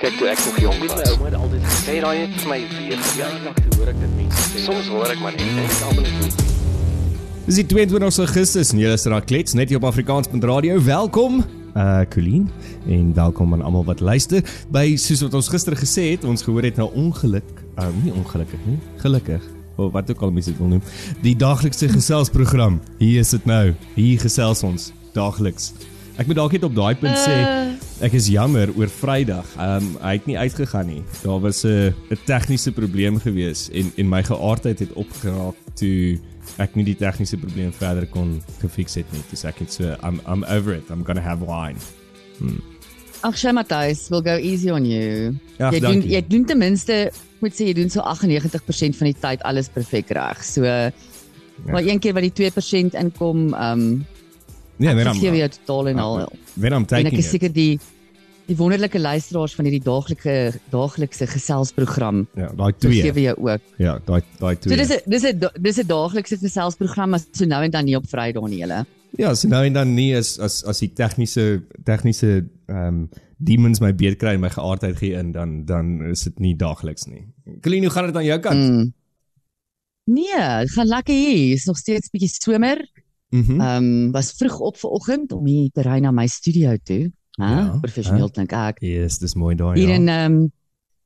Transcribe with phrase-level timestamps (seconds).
[0.00, 1.10] Kyk toe ek nog jonk was.
[1.12, 3.00] Ouma het altyd Sê daai net vir my weer.
[3.18, 4.62] ja, nog te hoor ek dit mense sê.
[4.64, 6.38] Soms hoor ek maar net dit net is almal net
[7.44, 10.78] Dis die 22 Augustus en julle is daar klets net hier op Afrikaans.radio.
[10.86, 11.42] Welkom.
[11.74, 12.48] Uh Colleen
[12.88, 14.40] en welkom aan almal wat luister.
[14.72, 18.64] By soos wat ons gister gesê het, ons gehoor het nou ongeluk, uh, nie ongelukkig
[18.70, 19.44] nie, gelukkig.
[19.76, 20.82] Of wat ook al mense dit wil noem.
[21.20, 22.80] Die daaglikse geselsprogram.
[22.98, 23.74] Hier is dit nou.
[24.00, 25.74] Hier gesels ons daagliks.
[26.16, 27.36] Ek moet dalk net op daai punt sê
[28.00, 29.46] ek is jammer oor Vrydag.
[29.58, 31.02] Ehm um, hy het nie uitgegaan nie.
[31.22, 36.18] Daar was 'n 'n tegniese probleem gewees en en my geaardheid het opgeraak toe
[36.58, 39.22] ek nie die tegniese probleem verder kon gefix het nie.
[39.30, 40.90] Dis ek het so I'm I'm over it.
[40.90, 41.78] I'm going to have wine.
[43.22, 45.36] Ag, Shay Matthys, we'll go easy on you.
[45.58, 46.10] Ag, jy doen dankie.
[46.10, 50.08] jy doen ten minste, moet sê jy doen so 98% van die tyd alles perfek
[50.08, 50.44] reg.
[50.44, 50.90] So ja.
[51.66, 54.06] maar een keer wat die 2% inkom, ehm um,
[54.80, 56.14] Nee, when ek gee I'm jou totaal en al.
[56.56, 57.80] when I'm En taking ek is seker die
[58.50, 63.22] die wonderlike luisteraars van hierdie daaglikse daaglikse geselsprogram Ja, daai gee 2.
[63.22, 63.60] jou ook.
[63.78, 64.72] Ja, daai daai 2.
[64.72, 67.96] So dis 'n dis 'n dis 'n daaglikse geselsprogram as so nou en dan nie
[67.96, 68.86] op Vrydag nie, julle.
[69.18, 73.80] Ja, so nou en dan nie as as as die tegniese tegniese ehm um, demons
[73.80, 77.24] my beet kry en my geaardheid gee in dan dan is dit nie daagliks nie.
[77.62, 78.70] Colleen, hoe gaan dit aan jou kant?
[78.70, 78.92] Mm.
[80.04, 81.54] Nee, gaan lekker hier.
[81.54, 82.82] Is nog steeds bietjie somer.
[83.30, 83.60] Mhm.
[83.60, 87.12] Ehm um, was vroeg op vanoggend om hier te ry na my studio toe.
[87.38, 87.44] Hæ?
[87.46, 88.30] Ja, Professioneel hè?
[88.30, 88.80] klink ek.
[88.82, 89.78] Yes, dis mooi daai.
[89.78, 89.94] Hier ja.
[89.94, 90.52] in ehm um,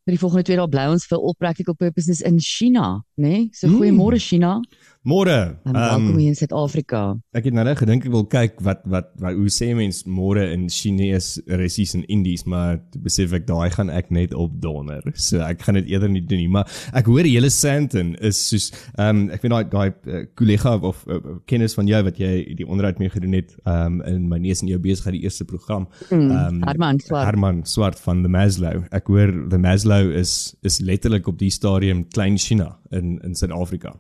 [0.05, 3.29] vir die volgende twee dae bly ons vir all practical purposes in China, né?
[3.29, 3.49] Nee?
[3.53, 3.79] So Mm.
[3.81, 4.61] goeiemôre China.
[5.05, 5.59] Môre.
[5.69, 7.01] Um, welkom hier in Suid-Afrika.
[7.37, 10.47] ek het nou net gedink ek wil kyk wat wat, wat hoe sê mens môre
[10.55, 15.05] in Chinees, Russies en Indies, maar besef ek daai gaan ek net op donder.
[15.21, 18.71] So ek gaan dit eerder nie doen nie, maar ek hoor hele Santon is soos
[18.95, 21.21] ehm um, ek weet daai daai uh, kollega of uh,
[21.53, 24.65] kennis van jou wat jy die onderhoud mee gedoen het ehm um, in my neus
[24.65, 25.85] en jou besigheid die eerste program.
[26.09, 27.27] Mm, Ehm, Herman Swart.
[27.29, 28.87] Herman Swart van the Maslow.
[28.89, 33.99] Ek hoor the Maslow is is letterlik op die stadium klein China in in Suid-Afrika.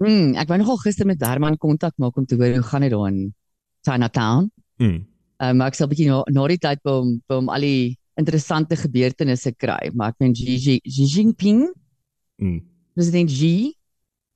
[0.00, 2.90] Mm, ek wou nogal gister met Herman kontak maak om te hoor hoe gaan dit
[2.90, 3.34] daar in
[3.82, 4.50] Chinatown.
[4.78, 5.06] Mm.
[5.40, 7.60] Um, maar ek sal 'n bietjie na, na die tyd by hom by hom al
[7.60, 11.72] die interessante gebeurtenisse kry, maar ek meen Xi Xi Xi Jinping
[12.40, 12.60] Mm.
[12.94, 13.74] president Xi.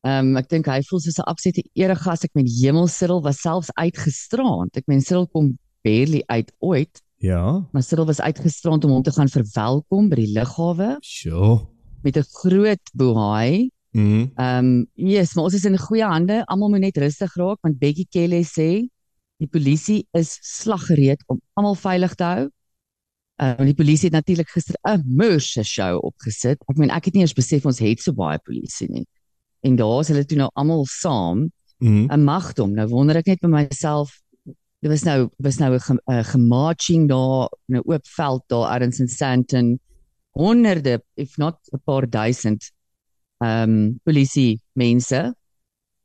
[0.05, 2.25] Ehm um, ek dink hy voel soos 'n absolute eregas.
[2.25, 4.77] Ek meen Hemel Cyril was selfs uitgestraand.
[4.77, 7.65] Ek meen Cyril kom barely uit ooit, Ja.
[7.73, 11.67] maar Cyril was uitgestraand om hom te gaan verwelkom by die lughawe Sure.
[12.03, 13.71] met 'n groot bohaai.
[13.93, 14.33] Mm.
[14.37, 16.41] Ehm um, yes, maar ons is in goeie hande.
[16.49, 18.89] Almal moet net rustig raak want Becky Kelly sê
[19.43, 22.45] die polisie is slaggereed om almal veilig te hou.
[23.43, 26.59] Ehm um, die polisie het natuurlik gister 'n moorse show opgesit.
[26.69, 29.07] Ek meen ek het nie eens besef ons het so baie polisie nie.
[29.61, 31.51] En daar is hulle toe nou almal saam
[31.83, 32.07] Mm.
[32.07, 32.75] 'n magdom.
[32.75, 34.23] Nou wonder ek net by myself
[34.83, 38.99] Dit was nou was nou 'n uh, gemarching daar in 'n oop veld daar ergens
[38.99, 39.81] in Sandton.
[40.31, 42.73] Honderde, if not 'n paar duisend
[43.43, 45.21] ehm um, polisie mense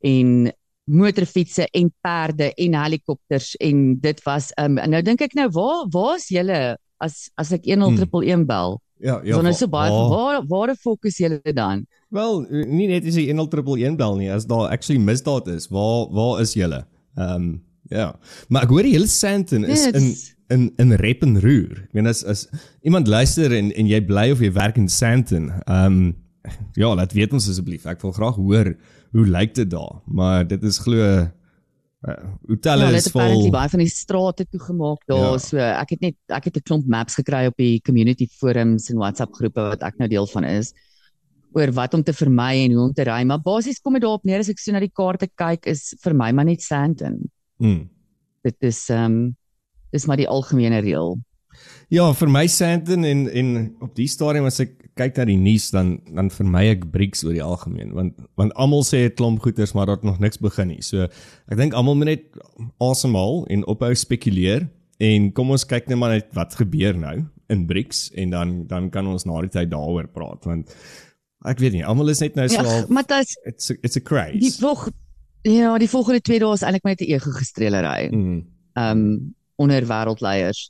[0.03, 0.51] en
[0.87, 5.85] motorfietsse en perde en helikopters en dit was ehm um, nou dink ek nou waar
[5.93, 8.77] waar's julle as as ek 10111 bel?
[8.99, 11.85] Ja, Ja, Ons is so baie waar- waar waar fokus julle dan?
[12.09, 16.41] Wel, nie net is die 101 bel nie, as daar actually misdaad is, waar waar
[16.41, 16.85] is julle?
[17.17, 18.15] Ehm um, ja.
[18.49, 20.15] Maar ek hoor die hele Santon is in
[20.49, 21.83] in in rep en roer.
[21.83, 22.47] Ek meen as as
[22.81, 26.15] iemand luister en en jy bly of jy werk in Santon, ehm um,
[26.81, 27.85] ja, laat weet ons asseblief.
[27.85, 28.73] Ek wil graag hoor
[29.15, 30.01] hoe lyk dit daar.
[30.05, 31.27] Maar dit is glo uh,
[32.47, 33.55] hotelle Ja, hulle is het apparently vol.
[33.55, 35.23] baie van die strate toegemaak daar.
[35.23, 35.31] Ja.
[35.31, 35.45] Ja.
[35.45, 38.97] So ek het net ek het 'n klomp maps gekry op die community forums en
[38.97, 40.73] WhatsApp groepe wat ek nou deel van is
[41.55, 43.23] oor wat om te vermy en hoe om te ry.
[43.23, 46.13] Maar basies kom dit daarop neer as ek so na die kaarte kyk is vir
[46.13, 47.29] my maar net Sandton.
[47.57, 47.89] Mm.
[48.43, 49.35] Dit is ehm um,
[49.91, 51.17] dis maar die algemene reël.
[51.87, 55.69] Ja, vir my Santon en en op die stadium as ek kyk na die nuus
[55.71, 59.71] dan dan vermy ek BRICS oor die algemeen want want almal sê 'n klomp goeters
[59.73, 60.81] maar dat nog niks begin nie.
[60.81, 61.07] So
[61.47, 62.23] ek dink almal moet net
[62.83, 64.67] asemhaal en ophou spekuleer
[64.99, 68.89] en kom ons kyk net maar net wat gebeur nou in BRICS en dan dan
[68.89, 70.67] kan ons na die tyd daaroor praat want
[71.45, 73.95] ek weet nie, almal is net nou so Ja, maar dit is it's a, it's
[73.95, 74.39] a craze.
[74.39, 74.89] die volg
[75.43, 78.09] ja, die volgende twee dae is eintlik net 'n ego gestreelery.
[78.11, 78.43] Mm.
[78.75, 80.69] ehm um, onder wêreldleiers.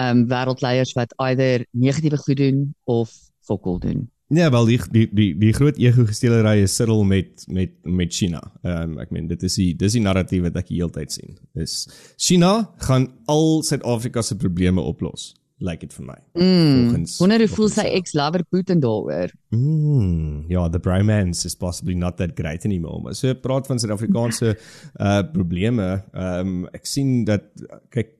[0.00, 3.10] Um, wêreldleiers wat either negatiewe goed doen of
[3.44, 4.06] fokol doen.
[4.32, 8.40] Ja, wel die die die die groot ego gesteelery is Cyril met met met China.
[8.62, 11.12] Ehm um, ek meen dit is die dis die narratief wat ek die hele tyd
[11.12, 11.34] sien.
[11.58, 15.34] Dis China gaan al Suid-Afrika se probleme oplos.
[15.60, 16.14] Lyk dit vir my.
[16.38, 16.76] Mm.
[16.86, 19.34] Volgens- Wonder hoe voel sy ex-lover Putin daaroor?
[19.52, 23.02] Mm, ja, the bromance is possibly not that great anymore.
[23.02, 24.54] Maar so praat van Suid-Afrikaanse
[25.00, 25.90] uh probleme.
[26.14, 27.42] Ehm um, ek sien dat
[27.90, 28.14] kyk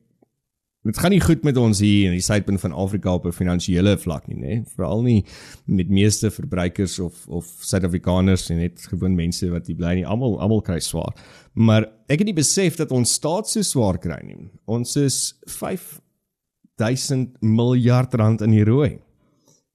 [0.82, 3.98] dit gaan nie goed met ons hier in die suidpunt van Afrika op 'n finansiële
[3.98, 4.68] vlak nie, nê?
[4.74, 5.24] Veral nie
[5.66, 10.06] met meeste verbruikers of of Suid-Afrikaners en net gewoon mense wat hier bly nie.
[10.06, 11.14] Almal almal kry swaar.
[11.52, 14.50] Maar ek het nie besef dat ons staat so swaar kry nie.
[14.64, 18.98] Ons is 5000 miljard rand in die rooi.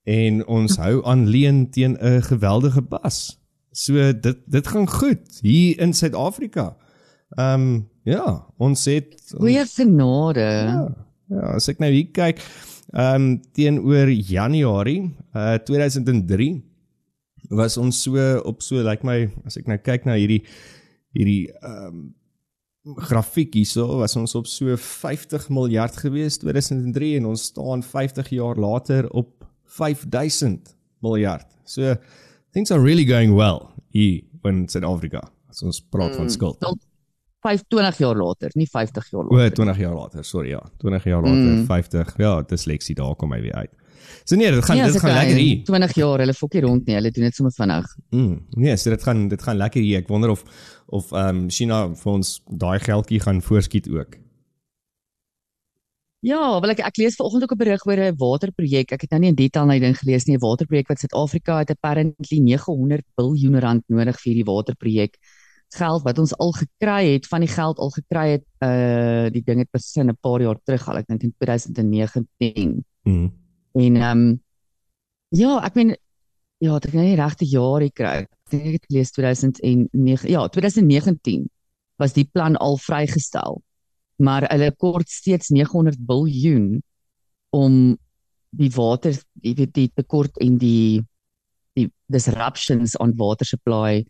[0.04, 3.40] En ons hou aan leen teen 'n geweldige bas.
[3.72, 6.76] So dit dit gaan goed hier in Suid-Afrika.
[7.34, 10.46] Ehm um, ja, ons het Goeie genade.
[10.46, 10.84] Ja,
[11.34, 12.44] ja, as ek nou hier kyk,
[12.94, 16.62] ehm um, teenoor Januarie uh 2003
[17.50, 20.44] was ons so op so lyk like my as ek nou kyk na hierdie
[21.16, 22.06] hierdie ehm um,
[22.86, 28.60] grafiek hierso was ons op so 50 miljard gewees 2003 en ons staan 50 jaar
[28.62, 31.48] later op 5000 miljard.
[31.66, 31.96] So
[32.54, 35.24] things are really going well hier in Suid-Afrika.
[35.50, 36.60] As ons praat mm, van skuld.
[36.62, 36.78] Tot
[37.46, 39.54] 25 jaar later, nie 50 jaar O, later.
[39.62, 40.62] 20 jaar later, sorry ja.
[40.82, 41.66] 20 jaar later, Mm.
[41.70, 42.14] 50.
[42.18, 43.72] Ja, dysleksie daar kom hy weer uit.
[44.26, 45.64] So nee, dit gaan Ja, dit gaan lekker hier.
[45.66, 47.86] 20 jaar, hulle fokkie rond nie, hulle doen dit sommer vinnig.
[48.12, 48.46] Mm.
[48.58, 49.98] Nee, so dit gaan dit gaan lekker hier.
[50.02, 50.44] Ek wonder of
[50.88, 54.18] of ehm um, China vir ons daai geldjie gaan voorskiet ook.
[56.26, 58.92] Ja, wel ek ek lees vanoggend ook 'n berig oor 'n waterprojek.
[58.92, 60.36] Ek het nou nie in detail na die ding gelees nie.
[60.36, 65.18] 'n Waterprojek wat Suid-Afrika het apparently 900 miljard rand nodig vir hierdie waterprojek.
[65.76, 69.60] Geld wat ons al gekry het, van die geld al gekry het, uh die ding
[69.60, 72.86] het besin 'n paar jaar terug al, ek dink in 2019.
[73.04, 73.32] Mm.
[73.74, 74.42] En ehm um,
[75.30, 75.96] ja, ek meen
[76.58, 78.16] ja, het ek nou nie regte jaar hier kry.
[78.24, 80.30] Ek dink ek het gelees 2009.
[80.30, 81.50] Ja, 2019
[82.02, 83.62] was die plan al vrygestel.
[84.16, 86.82] Maar hulle kort steeds 900 biljoen
[87.56, 87.98] om
[88.56, 91.04] die water, jy weet die tekort en die
[91.76, 94.06] die disruptions on water supply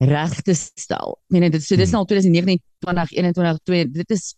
[0.00, 1.18] reg te stel.
[1.28, 1.92] Ek meen dit so dis Hmm.
[1.92, 4.34] nou al 2019, 2021, 2 dit is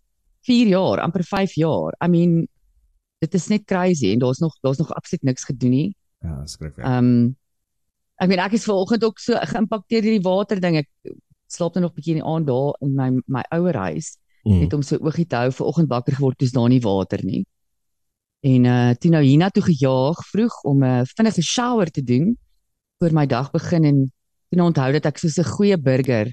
[0.47, 1.95] 4 jaar, amper 5 jaar.
[2.05, 2.49] I mean
[3.23, 5.97] dit is net crazy en daar's nog daar's nog absoluut niks gedoen nie.
[6.23, 6.85] Ja, skryf ek.
[6.85, 7.37] Ehm um,
[8.23, 10.77] ek meen ek is vanoggend ook so geïmpakteer deur die water ding.
[10.77, 10.89] Ek
[11.47, 14.59] slaap nou nog 'n bietjie in die aand daar in my my ouer huis Mm.
[14.59, 17.47] net om so oogie te hou vanoggend wakker geword toe's daar nie water nie.
[18.43, 22.37] En uh toe nou hiernatoe gejaag vroeg om 'n uh, vinnige shower te doen
[22.99, 24.13] voor my dag begin en
[24.59, 26.33] nou onthou dat ek soos 'n goeie burger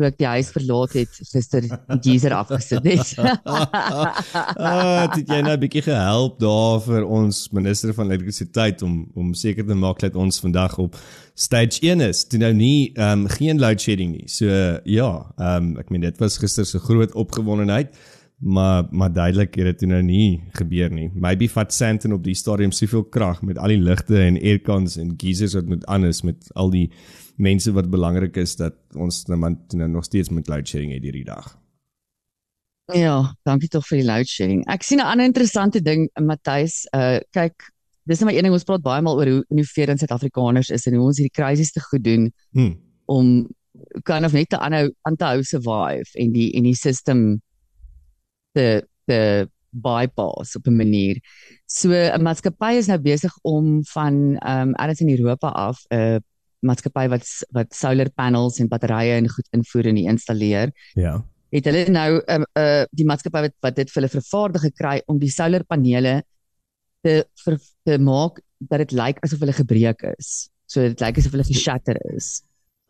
[0.00, 3.10] toe ek die huis verlaat het gister die geyser afgesit het.
[3.50, 9.34] ah, het jy nou 'n bietjie gehelp daar vir ons minister van elektrisiteit om om
[9.34, 10.96] seker te maak dat ons vandag op
[11.34, 12.24] stage 1 is.
[12.24, 14.28] Toe nou nie ehm um, geen load shedding nie.
[14.28, 14.46] So
[14.84, 17.94] ja, ehm um, ek meen dit was gister se groot opgewondenheid.
[18.40, 21.10] Maar maar duidelik het dit nou nie gebeur nie.
[21.14, 25.12] Maybe vat Sandton op die stadium soveel krag met al die ligte en aircons en
[25.16, 26.90] geysers wat moet anders met al die
[27.40, 31.24] mense wat belangrik is dat ons nou nou nog steeds met load shedding het hierdie
[31.24, 31.56] dag.
[32.94, 34.64] Ja, dankie tog vir die load shedding.
[34.68, 37.54] Ek sien 'n ander interessante ding, Matthys, uh kyk,
[38.04, 40.94] dis net maar een ding ons praat baie maal oor hoe innoverend Suid-Afrikaners is en
[40.94, 42.74] hoe ons hierdie krisis te goed doen Hm.
[43.06, 43.48] om
[44.04, 47.40] kind of net te aanhou aan te hou survive en die en die system
[48.54, 51.20] te te bypass op 'n manier.
[51.66, 55.94] So 'n maatskappy is nou besig om van ehm um, alles in Europa af 'n
[55.94, 56.18] uh,
[56.66, 57.26] maatskappy wat
[57.56, 61.20] wat solar panels en batterye en goed invoer en installeer Ja.
[61.50, 65.18] het hulle nou uh, uh die maatskappy wat wat dit vir hulle vervaardig gekry om
[65.18, 66.20] die solarpanele
[67.02, 70.50] te ver, te maak dat dit lyk asof hulle gebreek is.
[70.68, 72.40] So dit lyk asof hulle geshatter is.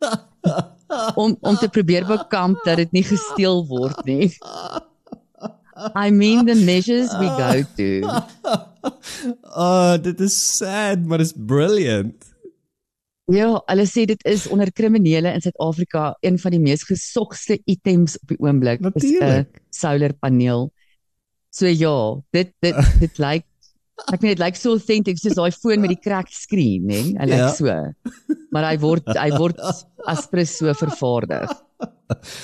[1.21, 4.27] Om om te probeer bekamp dat dit nie gesteel word nie.
[5.95, 7.89] I mean the measures we go to.
[9.55, 12.30] oh, dit is sad, maar dit is brilliant.
[13.31, 18.17] Ja, hulle sê dit is onder kriminele in Suid-Afrika een van die mees gesogste items
[18.21, 19.61] op die oomblik is 'n Natuurlijk.
[19.69, 20.71] solarpaneel.
[21.51, 23.45] So ja, dit dit dit lyk
[24.11, 27.01] ek meen dit lyk so authentic soos daai foon met die cracked screen, né?
[27.19, 27.49] Hy lyk Ja.
[27.53, 27.93] so.
[28.51, 29.59] Maar hy word hy word
[30.07, 31.51] aspres so vervaardig.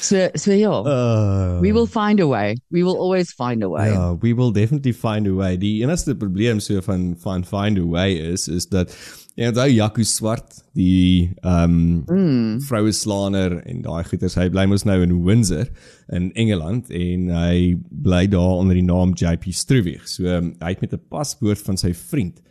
[0.01, 2.55] So so ja, Uh, we will find a way.
[2.69, 3.89] We will always find a way.
[3.91, 5.57] Ja, we will definitely find a way.
[5.57, 8.93] Die enigste probleem so van van find a way is is dat
[9.37, 12.59] jy onthou Jaco Swart, die ehm um, Mm.
[12.65, 15.69] vroue slaaner en daai goeters, hy bly mos nou in Windsor
[16.13, 20.07] in Engeland en hy bly daar onder die naam JP Struwig.
[20.09, 22.41] So um, hy het met 'n paspoort van sy vriend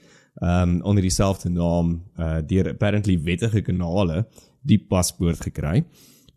[0.43, 4.27] ehm um, onder dieselfde naam uh deur apparently wettige kanale
[4.63, 5.85] die paspoort gekry.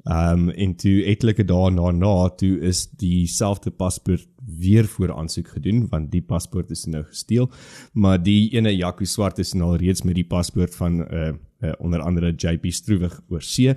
[0.05, 4.27] Ehm um, en toe etlike dae daarna toe is dieselfde paspoort
[4.59, 7.49] weer voor aansoek gedoen want die paspoort is nou gesteel,
[7.93, 11.33] maar die ene Jaco Swart is nou al reeds met die paspoort van 'n uh,
[11.61, 13.73] uh, onder andere JP Stroewig oor see.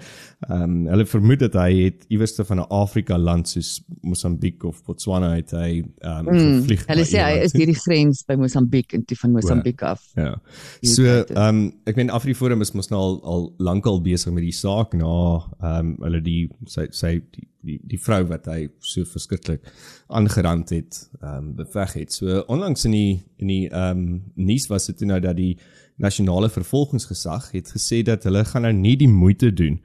[0.48, 4.82] Ehm um, hulle vermoed dat hy het iewers van 'n Afrika land soos Mosambiek of
[4.84, 6.86] Botswana het hy ehm um, Mm, gevlieg.
[6.86, 10.02] hulle sê hy is deur die grens by Mosambiek en toe van Mosambiek af.
[10.14, 10.40] Ja.
[10.82, 14.52] So, ehm um, ek meen Afriforum is mos nou al al lankal besig met die
[14.52, 15.14] saak na
[15.60, 19.62] ehm um, hulle die sy sy die die, die vrou wat hy so verskriklik
[20.08, 22.12] aangerand het, ehm um, beveg het.
[22.12, 25.56] So onlangs in die in die ehm um, nuus was dit nou dat die
[26.02, 29.80] nasionale vervolgingsgesag het gesê dat hulle gaan nou nie die moeite doen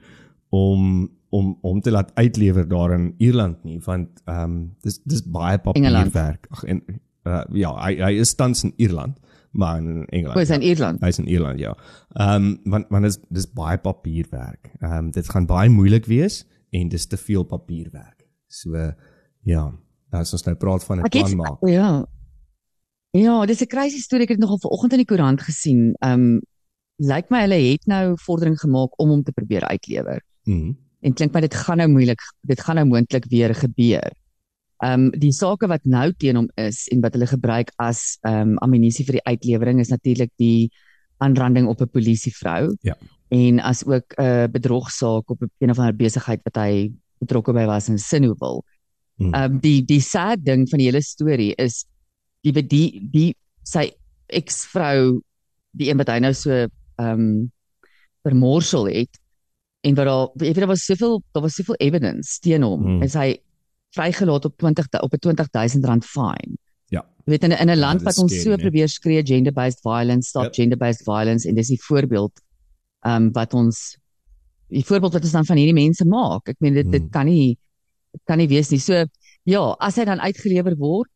[0.54, 5.22] om om om te laat uitlewer daar in Ierland nie want ehm um, dis dis
[5.22, 6.46] baie papierwerk.
[6.50, 6.82] Ag en
[7.28, 9.18] uh, ja, hy hy is tans in Ierland,
[9.50, 10.36] maar in Engeland.
[10.38, 11.02] Hoe is hy in Ierland?
[11.04, 11.74] Hy's in Ierland, ja.
[12.16, 14.72] Ehm um, want want dis dis baie papierwerk.
[14.80, 18.26] Ehm um, dit gaan baie moeilik wees en dis te veel papierwerk.
[18.48, 18.92] So
[19.44, 19.64] ja,
[20.10, 21.68] as ons nou praat van 'n plan maak.
[21.68, 22.06] ja.
[23.10, 24.24] Ja, dis 'n crazy storie.
[24.24, 25.94] Ek het dit nogal vanoggend in die koerant gesien.
[26.04, 26.40] Um
[26.98, 30.20] lyk my hulle het nou vordering gemaak om hom te probeer uitlewer.
[30.44, 30.72] Mhm.
[31.00, 34.12] En klink my dit gaan nou moeilik dit gaan nou moontlik weer gebeur.
[34.84, 39.04] Um die sake wat nou teen hom is en wat hulle gebruik as um ammunisie
[39.04, 40.70] vir die uitlewering is natuurlik die
[41.18, 42.76] aanranding op 'n polisievrou.
[42.80, 42.96] Ja.
[43.28, 47.52] En as ook 'n uh, bedrogsaak op 'n een of ander besigheid wat hy betrokke
[47.52, 48.64] by was in Sinowil.
[49.16, 49.34] Mhm.
[49.34, 51.84] Ehm um, die die sad ding van die hele storie is
[52.44, 53.90] die die die sy
[54.28, 55.20] eksvrou
[55.78, 56.68] die een wat hy nou so ehm
[56.98, 57.50] um,
[58.26, 59.18] vermorsel het
[59.86, 62.96] en wat daar jy weet daar was soveel daar was soveel evidence teen hom Mm.
[62.96, 63.02] mm.
[63.02, 63.36] is hy
[63.96, 66.56] vrygelaat op 20 op 'n 20000 rand fine.
[66.90, 67.00] Ja.
[67.24, 68.62] Jy weet in 'n in 'n land dit wat ons scary, so né?
[68.62, 70.54] probeer skree gender based violence stop Yep.
[70.54, 72.32] gender based violence en dis die voorbeeld
[73.06, 73.96] ehm um, wat ons
[74.68, 76.48] die voorbeeld wat ons dan van hierdie mense maak.
[76.48, 77.10] Ek meen dit dit Mm.
[77.10, 77.56] kan nie
[78.12, 78.78] dit kan nie wees nie.
[78.80, 79.04] So
[79.44, 81.08] ja, as hy dan uitgelewer word,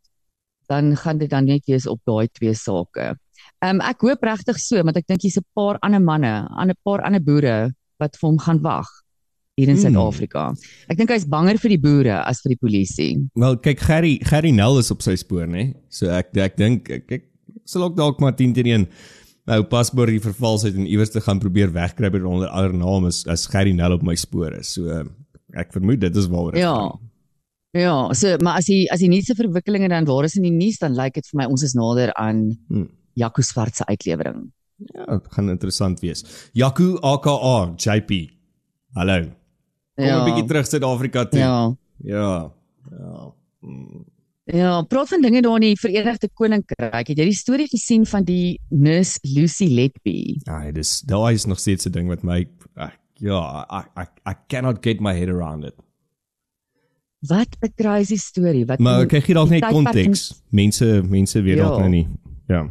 [0.72, 3.12] dan gaan dit dan net wees op daai twee sake.
[3.62, 6.74] Ehm um, ek hoop regtig so, want ek dink hier's 'n paar ander manne, 'n
[6.84, 8.88] paar ander boere wat vir hom gaan wag
[9.56, 9.82] hier in Hmm.
[9.84, 10.54] Suid-Afrika.
[10.88, 13.10] Ek dink hy's banger vir die boere as vir die polisie.
[13.36, 15.74] Wel kyk Gerry Gerry Nel is op sy spoor nê.
[15.90, 17.22] So ek ek dink ek, ek
[17.66, 18.86] sal ook dalk maar 10 teen 1
[19.46, 23.26] nou paspoort die vervals het en iewers te gaan probeer wegkry onder ander naam is
[23.26, 24.72] as Gerry Nel op my spoor is.
[24.72, 25.04] So uh,
[25.54, 26.74] ek vermoed dit is waaroor dit Ja.
[26.74, 27.11] gaan.
[27.72, 30.78] Ja, so maar as hy as die nuutste verwikkelinge dan waar is in die nuus,
[30.78, 32.88] dan lyk dit vir my ons is nader aan Hmm.
[33.14, 34.52] Jaco Swart se uitlewering.
[34.94, 36.24] Ja, dit gaan interessant wees.
[36.52, 38.30] Jaco AKA JP.
[38.94, 39.20] Hallo.
[39.96, 41.38] Kom 'n bietjie terug Suid-Afrika toe.
[41.40, 41.74] Ja.
[42.04, 42.52] Ja.
[42.90, 43.32] Ja.
[43.60, 44.04] Mm.
[44.44, 47.08] Ja, praat van dinge daar in die Verenigde Koninkryk.
[47.08, 50.40] Het jy die storie gesien van die nurse Lucy Letby?
[50.44, 52.40] Ja, dis daai is nog steeds 'n ding wat my
[52.76, 55.74] ek, ja, I, I I cannot get my head around it.
[57.28, 58.64] Wat 'n crazy storie.
[58.66, 60.42] Wat Maar kyk gee dalk net konteks.
[60.50, 61.68] Mense mense weet Ja.
[61.68, 62.08] dalk nou nie.
[62.48, 62.68] Ja.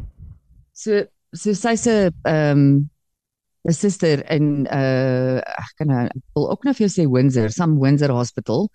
[0.72, 2.90] So so sy se ehm um,
[3.64, 7.78] 'n suster in uh ek kan nou wil ook nou vir jou sê Windsor, some
[7.80, 8.68] Windsor Hospital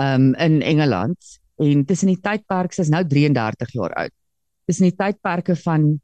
[0.00, 1.16] um in Engeland
[1.58, 4.12] en tussen die tydperk sy's nou 33 jaar oud.
[4.66, 6.00] Tussen die tydperke van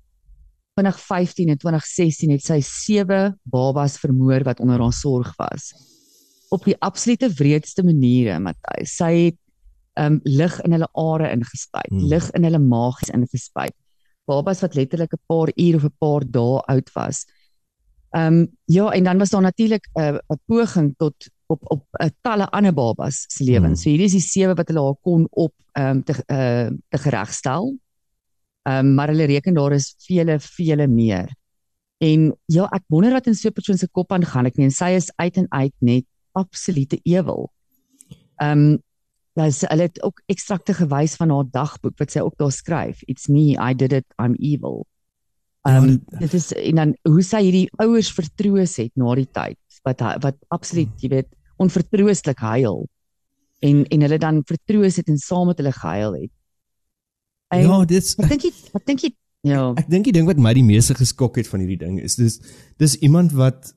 [0.79, 5.73] 2015 en 2016 het sy sewe babas vermoor wat onder haar sorg was.
[6.53, 8.97] Op die absolute wreedste maniere, Matthys.
[8.99, 9.39] Sy het
[10.01, 12.09] um lig in hulle are ingespuit, Hmm.
[12.09, 13.75] lig in hulle maagies ingespuit.
[14.27, 17.27] Babas wat letterlik 'n paar uur of 'n paar dae oud was.
[18.17, 21.15] Um ja, en dan was daar natuurlik 'n 'n poging tot
[21.47, 23.83] op op 'n talle ander babas se lewens.
[23.83, 23.83] Hmm.
[23.83, 27.77] So hierdie is die sewe wat hulle haar kon op um te uh, te geregstel.
[28.69, 31.29] Um maar hulle reken daar is vele vele meer.
[31.99, 34.47] En ja, ek wonder wat in so 'n persoon se kop aangaan.
[34.47, 36.05] Ek meen sy is uit en uit net
[36.39, 37.51] absolute ewel.
[38.43, 38.81] Um
[39.39, 43.01] dis hulle het ook ekstrakte gewys van haar dagboek wat sy ook daar skryf.
[43.09, 44.85] It's me, I did it, I'm evil.
[45.69, 49.59] Um Ja, dit is en dan hoe sy hierdie ouers vertroos het na die tyd
[49.87, 51.31] wat wat absoluut, jy weet,
[51.63, 52.85] onvertrooslik huil.
[53.63, 56.33] En en hulle dan vertroos het en saam met hulle gehuil het.
[57.53, 59.11] En Ja, dit's ek dink jy ek dink jy
[59.49, 59.73] ja.
[59.77, 62.39] ek dink die ding wat my die meeste geskok het van hierdie ding is dis
[62.79, 63.73] dis iemand wat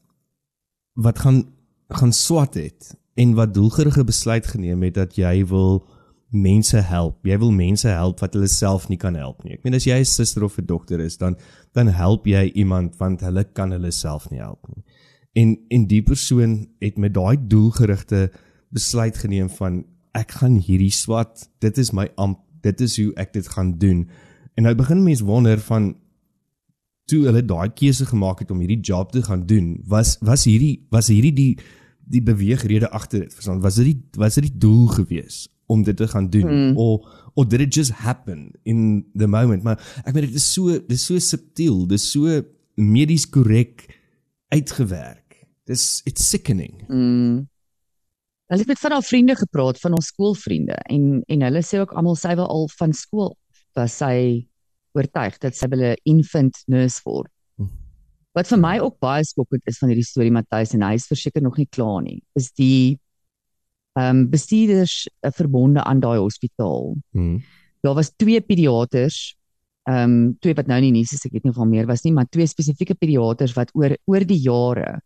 [0.95, 1.43] wat gaan
[1.89, 5.85] gaan swat het en wat doelgerige besluit geneem het dat jy wil
[6.29, 7.19] mense help.
[7.25, 9.55] Jy wil mense help wat hulle self nie kan help nie.
[9.55, 11.37] Ek meen as jy 'n suster of 'n dokter is, dan
[11.73, 14.83] dan help jy iemand want hulle kan hulle self nie help nie.
[15.33, 18.31] En en die persoon het met daai doelgerigte
[18.71, 21.49] besluit geneem van ek gaan hierdie swat.
[21.59, 22.39] Dit is my amp.
[22.61, 24.09] Dit is hoe ek dit gaan doen.
[24.55, 25.95] En nou begin mense wonder van
[27.05, 30.85] toe hulle daai keuse gemaak het om hierdie job te gaan doen, was was hierdie
[30.89, 31.57] was hierdie die
[32.05, 33.33] die beweegrede agter dit.
[33.33, 33.61] Verstaan?
[33.61, 36.77] Was dit die was dit die doel gewees om dit te gaan doen Mm.
[36.77, 39.63] of or did it just happen in the moment?
[39.63, 42.41] Maar ek weet dit is so dit is so subtiel, dit is so
[42.75, 43.87] medies korrek
[44.53, 45.45] uitgewerk.
[45.65, 46.83] Dis it's sickening.
[46.87, 47.47] Mm.
[48.45, 51.95] Hulle het met van haar vriende gepraat, van ons skoolvriende en en hulle sê ook
[51.97, 53.33] almal sy wil al van skool
[53.73, 54.45] was sy
[54.95, 57.31] oortuig dat sy wil 'n infant nurse word.
[57.57, 57.69] Hm.
[58.35, 61.41] Wat vir my ook baie skokkend is van hierdie storie Matthys en hy is verseker
[61.41, 62.99] nog nie klaar nie, is die
[63.95, 66.95] ehm um, bestuurders uh, verbonde aan daai hospitaal.
[67.15, 67.41] Mm.
[67.81, 69.35] Daar was twee pediaters,
[69.87, 72.03] ehm um, twee wat nou nie nuus is, ek weet nie of daar meer was
[72.03, 74.99] nie, maar twee spesifieke pediaters wat oor oor die jare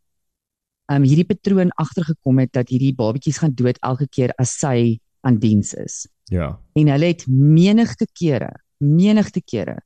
[0.89, 4.98] ehm um, hierdie patroon agtergekom het dat hierdie babatjies gaan dood elke keer as sy
[5.22, 6.08] aan diens is.
[6.34, 6.55] Ja.
[6.74, 9.79] En hulle het menigte kere, menigte kere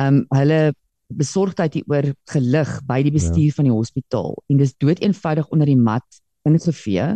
[0.00, 0.72] ehm um, hulle
[1.12, 3.56] besorgdheid hieroor gelig by die bestuur ja.
[3.58, 7.10] van die hospitaal en dis dood eenvoudig onder die mat ingevee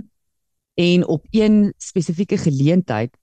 [0.76, 3.14] en op een spesifieke geleentheid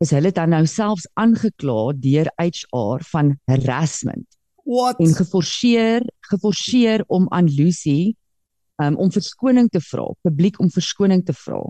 [0.00, 4.28] is hulle dan nou selfs aangekla deur HR van harassment
[4.62, 5.02] What?
[5.02, 8.14] en geforseer geforseer om aan Lucy
[8.80, 11.60] um, om verskoning te vra, publiek om verskoning te vra.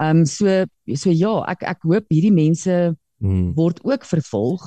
[0.00, 0.64] Ehm um, so
[0.96, 2.76] so ja, ek ek hoop hierdie mense
[3.20, 3.52] Mm.
[3.54, 4.62] word ook vervolg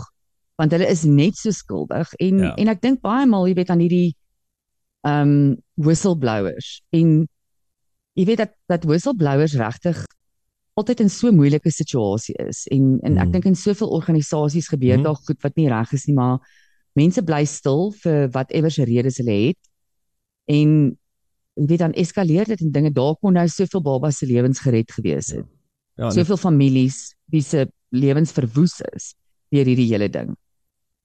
[0.56, 2.44] want hulle is net so skuldig en Ja.
[2.44, 2.56] ja.
[2.56, 4.16] en ek dink baie maal jy weet aan hierdie
[5.04, 7.28] ehm um, whistleblowers en
[8.14, 10.04] jy weet dat dat whistleblowers regtig
[10.78, 13.32] altyd in so 'n moeilike situasie is en en ek Mm.
[13.32, 15.04] dink in soveel organisasies gebeur Mhm.
[15.04, 16.40] daar goed wat nie reg is nie maar
[16.96, 19.58] mense bly stil vir whatever se redes hulle het
[20.48, 20.98] en
[21.58, 24.92] jy weet dan eskaleer dit en dinge daar kon nou soveel babas se lewens gered
[24.92, 25.46] gewees het
[25.98, 29.14] Ja, net- soveel families wie se lewens verwoes is
[29.54, 30.34] deur hierdie hele ding.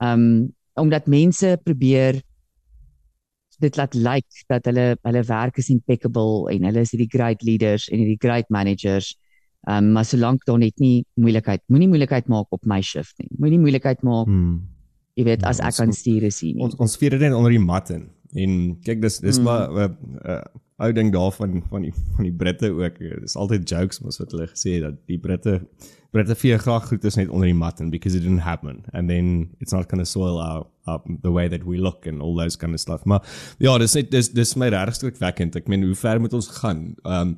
[0.00, 2.20] Um omdat mense probeer
[3.58, 7.42] dit laat lyk like, dat hulle hulle werk is impeccable en hulle is hierdie great
[7.42, 9.16] leaders en hierdie great managers.
[9.68, 13.28] Um maar solank daar net nie moeilikheid, moenie moeilikheid maak op my shift nie.
[13.38, 14.60] Moenie moeilikheid maak, Mm.
[15.18, 16.62] jy weet, Ja, as ons ek aan moet- stuur is hier nie.
[16.62, 18.08] Ons ons vier dit onder die mat in.
[18.36, 19.44] En kyk dis dis Mm.
[19.44, 20.42] maar 'n uh,
[20.78, 22.98] ou ding daarvan van die van die Britte ook.
[22.98, 25.60] Dis altyd jokes mos wat hulle gesê het dat die Britte
[26.14, 29.10] Britte vier graag goed is net onder die mat in because it didn't happen and
[29.10, 32.36] then it's not going to soil our, our the way that we look and all
[32.36, 33.04] those kind of stuff.
[33.04, 33.22] Maar
[33.58, 35.58] ja, dis net dis dis my regtig skrikwekkend.
[35.58, 36.94] Ek meen hoe ver moet ons gaan?
[37.04, 37.36] Um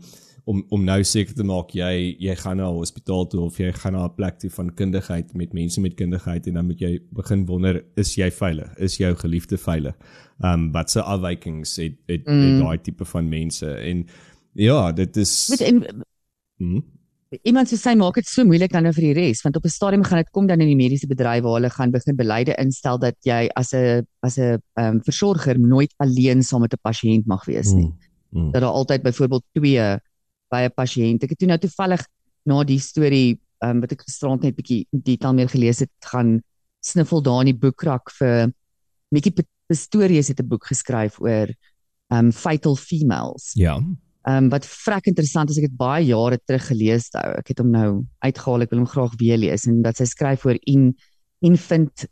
[0.50, 3.72] om om nou seker te maak jy jy gaan na 'n hospitaal toe of jy
[3.72, 6.92] gaan na 'n plek toe van kundigheid met mense met kundigheid en dan moet jy
[7.10, 8.70] begin wonder is jy veilig?
[8.78, 9.94] Is jou geliefde veilig?
[10.42, 12.42] Um wat se afwykings het het, mm.
[12.42, 13.66] het daai tipe van mense?
[13.66, 14.06] En
[14.52, 16.04] ja dit is Weet en
[16.58, 16.84] hmm,
[17.46, 19.70] iemand sê sy maak dit so moeilik dan nou vir die res want op 'n
[19.70, 22.98] stadium gaan dit kom dan in die mediese bedryf waar hulle gaan begin beleide instel
[22.98, 27.44] dat jy as 'n as 'n um, versorger nooit alleen saam met 'n pasiënt mag
[27.44, 27.86] wees nie.
[27.86, 30.00] mm, mm, dat daar altyd byvoorbeeld twee
[30.50, 31.22] by 'n pasiënt.
[31.24, 32.02] Ek het toe nou toevallig
[32.46, 36.40] na die storie um, wat ek gisterand net bietjie in detail meer gelees het, gaan
[36.82, 38.52] sniffel daar in die boekrak vir
[39.12, 39.34] Mikkie
[39.68, 41.48] Pistorius het 'n boek geskryf oor
[42.12, 43.52] um fatal females.
[43.54, 43.80] ja
[44.28, 47.38] Um wat vrek interessant is, ek het baie jare terug gelees nou.
[47.38, 50.44] Ek het hom nou uitgehaal, ek wil hom graag weer lees en dat sy skryf
[50.44, 50.94] oor in
[51.40, 52.06] infant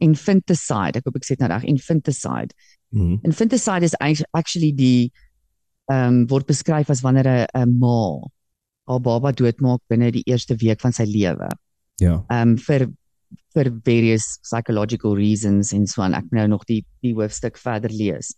[0.00, 0.98] infanticide.
[0.98, 2.54] Ek hoop ek sê dit nou reg, infanticide.
[2.92, 5.12] mm, Infanticide is act- actually die
[5.86, 8.20] ehm um, word beskryf as wanneer 'n ma
[8.86, 11.48] haar baba doodmaak binne die eerste week van sy lewe.
[12.02, 12.88] ja Ehm um, vir
[13.54, 16.14] vir various psychological reasons en so aan.
[16.14, 18.34] Ek nou nog die die hoofstuk verder lees.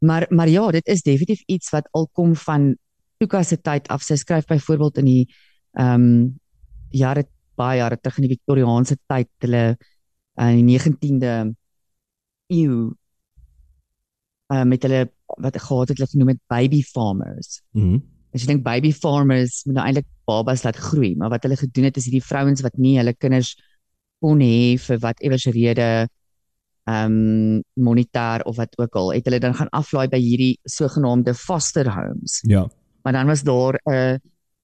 [0.00, 2.76] Maar maar ja, dit is definitief iets wat al kom van
[3.18, 4.02] Tuka se tyd af.
[4.02, 5.26] Sy skryf byvoorbeeld in die
[5.78, 6.38] ehm um,
[6.90, 7.26] jare
[7.60, 11.34] baie jare terug in die Victoriaanse tyd, hulle uh, in die 19de
[12.50, 12.90] eeu
[14.52, 15.08] uh, met hulle
[15.38, 17.60] wat gehad het hulle genoem het baby farmers.
[17.72, 18.00] mm,
[18.34, 21.88] As jy dink baby farmers moet nou eintlik babas laat groei, maar wat hulle gedoen
[21.88, 23.56] het is hierdie vrouens wat nie hulle kinders
[24.22, 25.90] kon hê vir whatever se rede
[26.90, 31.34] ehm um, monetair of wat ook al, het hulle dan gaan aflaai by hierdie sogenaamde
[31.34, 32.40] foster homes.
[32.42, 32.68] ja
[33.02, 34.18] Maar dan was daar 'n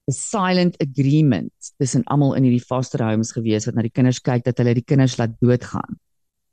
[0.06, 4.44] 'n silent agreement tussen almal in hierdie foster homes gewees wat na die kinders kyk
[4.44, 5.98] dat hulle die kinders laat doodgaan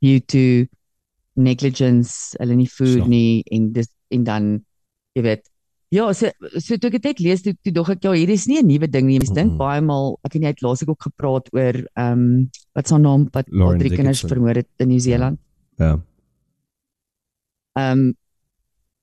[0.02, 0.66] due to
[1.36, 3.08] negligence, hulle nie food Sure.
[3.08, 4.64] nie en dis en dan
[5.16, 5.42] jy weet
[5.94, 8.58] ja, so so toe ek dit lees toe, toe dog ek ja, hier is nie
[8.58, 9.18] 'n nuwe ding nie.
[9.18, 9.58] Mens dink Mhm.
[9.58, 13.28] baie maal, ek en jy het laas ook gepraat oor ehm um, wat se naam
[13.32, 15.38] wat Lauren drie kinders vermoor het in Nieu-Seeland.
[15.78, 16.00] ja
[17.76, 18.14] Ehm um,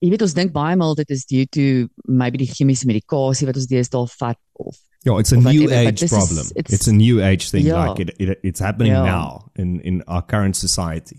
[0.01, 3.55] jy weet ons dink baie maal dit is due to maybe die chemiese medikasie wat
[3.59, 6.45] ons deesdae vat of Ja, it's a new whatever, age this is- problem.
[6.55, 7.65] it's- It's, a new age thing.
[7.65, 7.89] Yeah.
[7.89, 9.03] Like it, it, it's happening Yeah.
[9.05, 11.17] now in in our current society.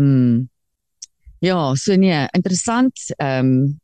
[0.00, 0.48] Mm.
[1.40, 2.98] Ja, so nee, interessant.
[3.18, 3.78] Ehm um,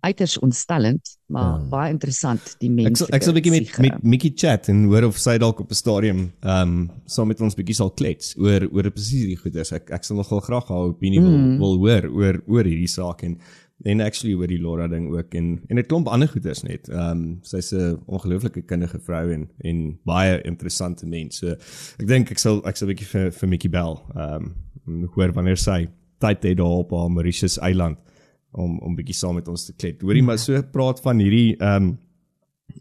[0.00, 1.66] uiters ontstellend, maar Ja.
[1.68, 2.96] baie interessant die Ek mense.
[3.04, 5.70] sal ek sal 'n bietjie met met Mickey chat en hoor of sy dalk op
[5.70, 9.72] 'n stadium ehm um, saam met ons bietjie sal klets oor oor presies hierdie goeders.
[9.72, 11.58] Ek ek sal nogal graag haar opinie wil Mm.
[11.58, 13.38] wil hoor oor oor hierdie saak en
[13.84, 16.88] en actually oor die Laura ding ook en en 'n klomp ander goeders net.
[16.88, 21.36] Ehm um, sy's 'n ongelooflike kundige vrou en en baie interessante mens.
[21.38, 21.48] So
[21.98, 24.00] ek dink ek sal ek sal 'n bietjie vir vir Mickey bel.
[24.16, 24.54] Ehm um,
[25.14, 25.86] hoor wanneer sy
[26.18, 27.98] tyd het daar op haar Mauritius eiland
[28.52, 30.02] om om bietjie saam met ons te klet.
[30.02, 31.96] Hoorie maar so praat van hierdie ehm um,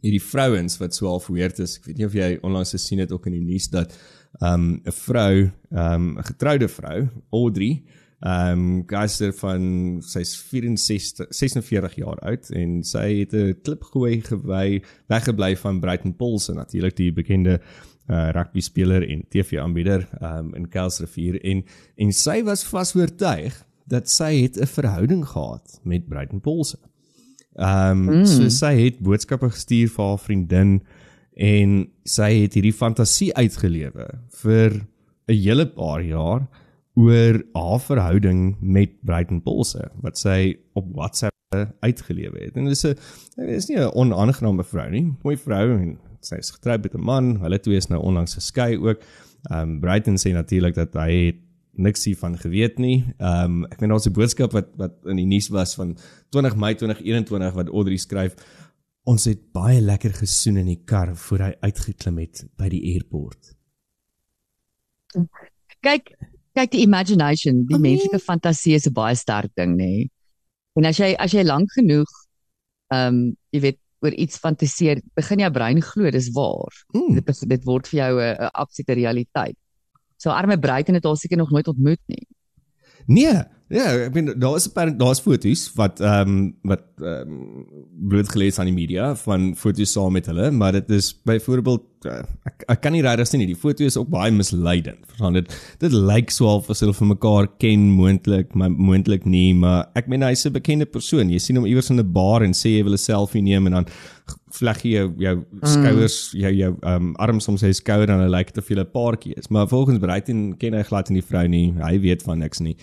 [0.03, 1.77] hierdie vrouens wat so half weird is.
[1.79, 3.93] Ek weet nie of jy onlangs gesien het ook in die nuus dat
[4.41, 7.83] ehm um, 'n vrou, ehm um, 'n getroude vrou, Audrey,
[8.19, 14.21] ehm um, geister van sy's 64 46 jaar oud en sy het 'n klip gooi
[14.21, 17.61] gewy weggebly van Brighton Paulse natuurlik die bekende
[18.07, 21.63] uh, rugby speler en TV-aanbieder um, in Kelsrivier en
[21.95, 23.55] en sy was vas oortuig
[23.87, 26.77] dat sy het 'n verhouding gehad met Brighton Paulse.
[27.55, 28.25] Ehm um, mm.
[28.25, 30.81] so sy het boodskappe gestuur vir haar vriendin
[31.33, 34.07] en sy het hierdie fantasie uitgelewe
[34.41, 34.85] vir
[35.27, 36.47] 'n hele paar jaar
[36.95, 41.35] oor haar verhouding met Brighton Paulse wat sy op WhatsApp
[41.79, 42.55] uitgelewe het.
[42.55, 42.95] En dit is 'n
[43.35, 45.13] dit is nie 'n onaangename vrou nie.
[45.23, 47.35] Mooi vrou en sy is getroud met 'n man.
[47.41, 49.01] Hulle twee is nou onlangs geskei ook.
[49.51, 51.41] Ehm um, Brighton sê natuurlik dat hy het
[51.77, 53.05] niks hiervan geweet nie.
[53.17, 55.97] Ehm um, ek meen daar's 'n boodskap wat wat in die nuus was van
[56.29, 58.35] 20 Mei 2021 wat Audrey skryf
[59.07, 63.55] ons het baie lekker gesoen in die kar voor hy uitgeklim het by die airport.
[65.85, 66.11] kyk
[66.57, 69.85] kyk die imagination, die I mean- menslike fantasie is 'n baie sterk ding, nê.
[69.85, 70.11] Nee.
[70.75, 72.09] En as jy as jy lank genoeg
[72.93, 76.73] ehm um, jy weet oor iets fantasieer, begin jou brein glo dis waar.
[76.93, 77.15] Mm.
[77.15, 79.57] Dit bes- dit word vir jou 'n absolute realiteit.
[80.17, 82.27] So arme Bruiten het haar seker nog nooit ontmoet nie.
[83.05, 87.31] Nee, ja, ek bedoel daar is 'n paar daar's foto's wat ehm um, wat ehm
[87.31, 87.65] um,
[88.09, 92.63] blootgelees aan die media van foto's saam met hulle, maar dit is byvoorbeeld uh, ek
[92.67, 93.49] ek kan nie regtig sien nie.
[93.51, 95.03] Die foto is ook baie misleidend.
[95.07, 95.51] Verstaan dit?
[95.79, 100.07] Dit lyk so half as hulle vir mekaar ken moontlik, maar moontlik nie, maar ek
[100.07, 101.29] meen hy's 'n bekende persoon.
[101.29, 103.73] Jy sien hom iewers in 'n bar en sê jy wil 'n selfie neem en
[103.73, 103.87] dan
[104.57, 108.51] vleg jy jou jou skouers, jou jou ehm um, arms om sy skouer hy lyk
[108.51, 109.49] dit of jy 'n paartjie is.
[109.49, 111.73] Maar volgens Breiten ken hy glad nie die vrou nie.
[111.79, 112.75] Hy weet van niks nie.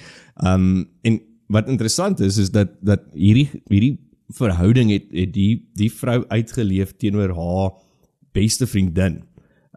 [0.43, 3.99] Ehm um, en wat interessant is is dat dat hierdie hierdie
[4.33, 7.73] verhouding het het die die vrou uitgeleef teenoor haar
[8.33, 9.23] beste vriendin.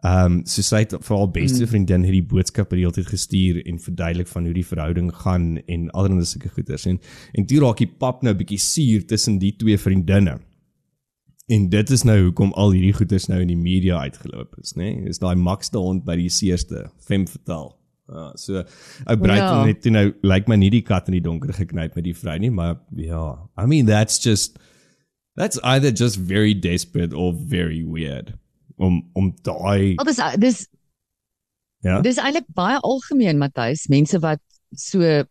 [0.04, 3.62] Ehm um, so sy het vir haar beste vriendin hierdie boodskappe die hele tyd gestuur
[3.66, 7.00] en verduidelik van hoe die verhouding gaan en allerlei sulke goeders en
[7.34, 10.38] en toe raak die pap nou bietjie suur tussen die twee vriendinne.
[11.48, 14.90] En dit is nou hoekom al hierdie goeders nou in die media uitgeloop is, né?
[14.90, 15.08] Nee?
[15.08, 17.70] Is daai Max de hond by die seerste fem vertel.
[18.08, 18.62] Ja, so
[19.04, 19.66] ou Brighton Ja.
[19.68, 22.38] het toe nou lyk my nie die kat in die donker geknyp met die vrou
[22.40, 24.56] nie, maar ja, I mean that's just
[25.36, 28.32] that's either just very desperate or very weird.
[28.76, 30.62] Om om daai Al dis dis
[31.84, 32.00] ja.
[32.00, 34.40] dis eintlik baie algemeen Matthys, mense wat
[34.72, 35.24] so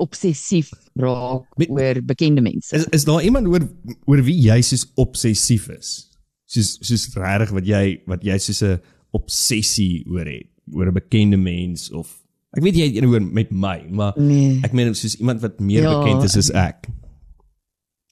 [0.00, 2.74] obsessief raak Met- oor bekende mense.
[2.76, 3.60] Is is daar iemand oor
[4.06, 6.08] oor wie jy soos obsessief is?
[6.50, 8.80] Soos soos regtig wat jy wat jy soos 'n
[9.12, 12.16] obsessie oor het, oor 'n bekende mens of
[12.56, 15.60] ek weet jy het een oor met my, maar Nee, ek meen soos iemand wat
[15.60, 16.88] meer Ja, bekend is as ek.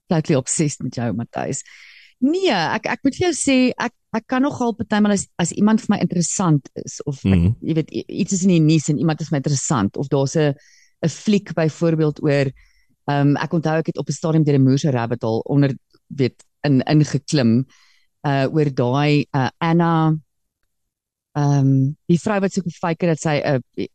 [0.08, 1.62] totally obsessed met jou Matthys.
[2.20, 5.80] Nee, ek ek moet vir jou sê ek ek kan nogal partymal as as iemand
[5.80, 7.54] vir my interessant is of ek, Mhm.
[7.62, 10.54] jy weet iets is in die nuus en iemand is my interessant of daar's 'n
[11.02, 12.46] 'n fliek byvoorbeeld oor
[13.08, 15.74] ehm um, ek onthou ek het op 'n stadium deur 'n moerse rabbit hole onder
[16.06, 17.66] weet in ingeklim
[18.26, 20.16] uh oor daai uh Anna
[21.32, 23.86] ehm um, die vrou wat so gefake dat sy 'n uh,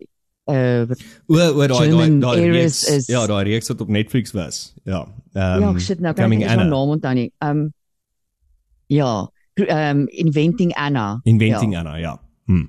[0.47, 0.95] uh
[1.27, 4.73] O, o daai daai daai reeks, is- ja, daai reeks wat op Netflix was.
[4.83, 5.05] Ja.
[5.33, 7.31] Ehm ja, shit nou kan ek nie naam onthou nie.
[7.39, 7.73] Ehm um,
[8.87, 11.19] ja, ehm um, Inventing Anna.
[11.23, 12.19] Inventing Anna, ja.
[12.45, 12.65] Hm.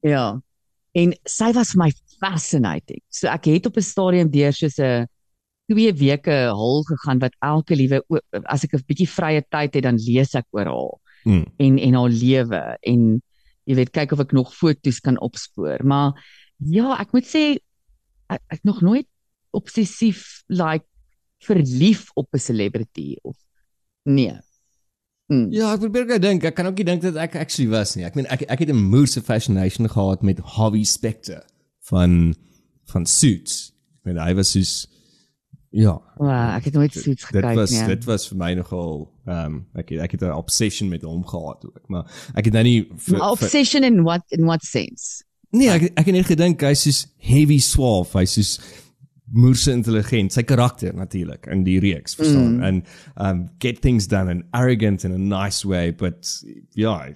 [0.00, 0.10] Ja.
[0.10, 0.40] ja.
[0.92, 3.00] En sy was vir my fascinating.
[3.08, 5.06] So ek het op 'n stadium deur soos 'n
[5.66, 8.02] twee weke hol gegaan wat elke liewe
[8.44, 10.94] as ek 'n bietjie vrye tyd het dan lees ek oor haar
[11.26, 11.44] Hm.
[11.58, 13.22] en en haar lewe en
[13.66, 15.82] jy weet kyk of ek nog foto's kan opspoor.
[15.82, 16.14] Maar
[16.62, 17.58] ja, ek moet sê
[18.30, 19.08] ek, ek nog nooit
[19.50, 20.86] obsessief like
[21.42, 23.36] verlief op 'n celebrity of
[24.04, 24.38] nee.
[25.26, 25.50] Hmm.
[25.50, 26.44] Ja, ek probeer gou dink.
[26.44, 28.04] Ek kan ook nie dink dat ek actually was nie.
[28.06, 31.42] Ek meen ek ek het 'n moose fascination gehad met Harvey Specter
[31.90, 32.34] van
[32.92, 33.72] van Suits.
[34.00, 34.74] Ek meen hy was soos
[35.76, 37.86] ja, Wow, ek het nooit suits dit gekyk was nie.
[37.90, 41.24] dit was vir my nogal ehm um, ek het, ek het 'n obsession met hom
[41.26, 45.24] gehad ook, maar ek het nou nie vir, Maar obsession in what in what sense?
[45.50, 48.60] Nee, ek ek het net gedink hy's soos heavy suave, hy's soos
[49.26, 52.56] moerse intelligent, sy karakter natuurlik in die reeks, verstaan?
[52.56, 52.62] Mm.
[52.62, 52.82] En
[53.16, 56.30] um get things done and arrogant in a nice way, but
[56.74, 57.08] ja,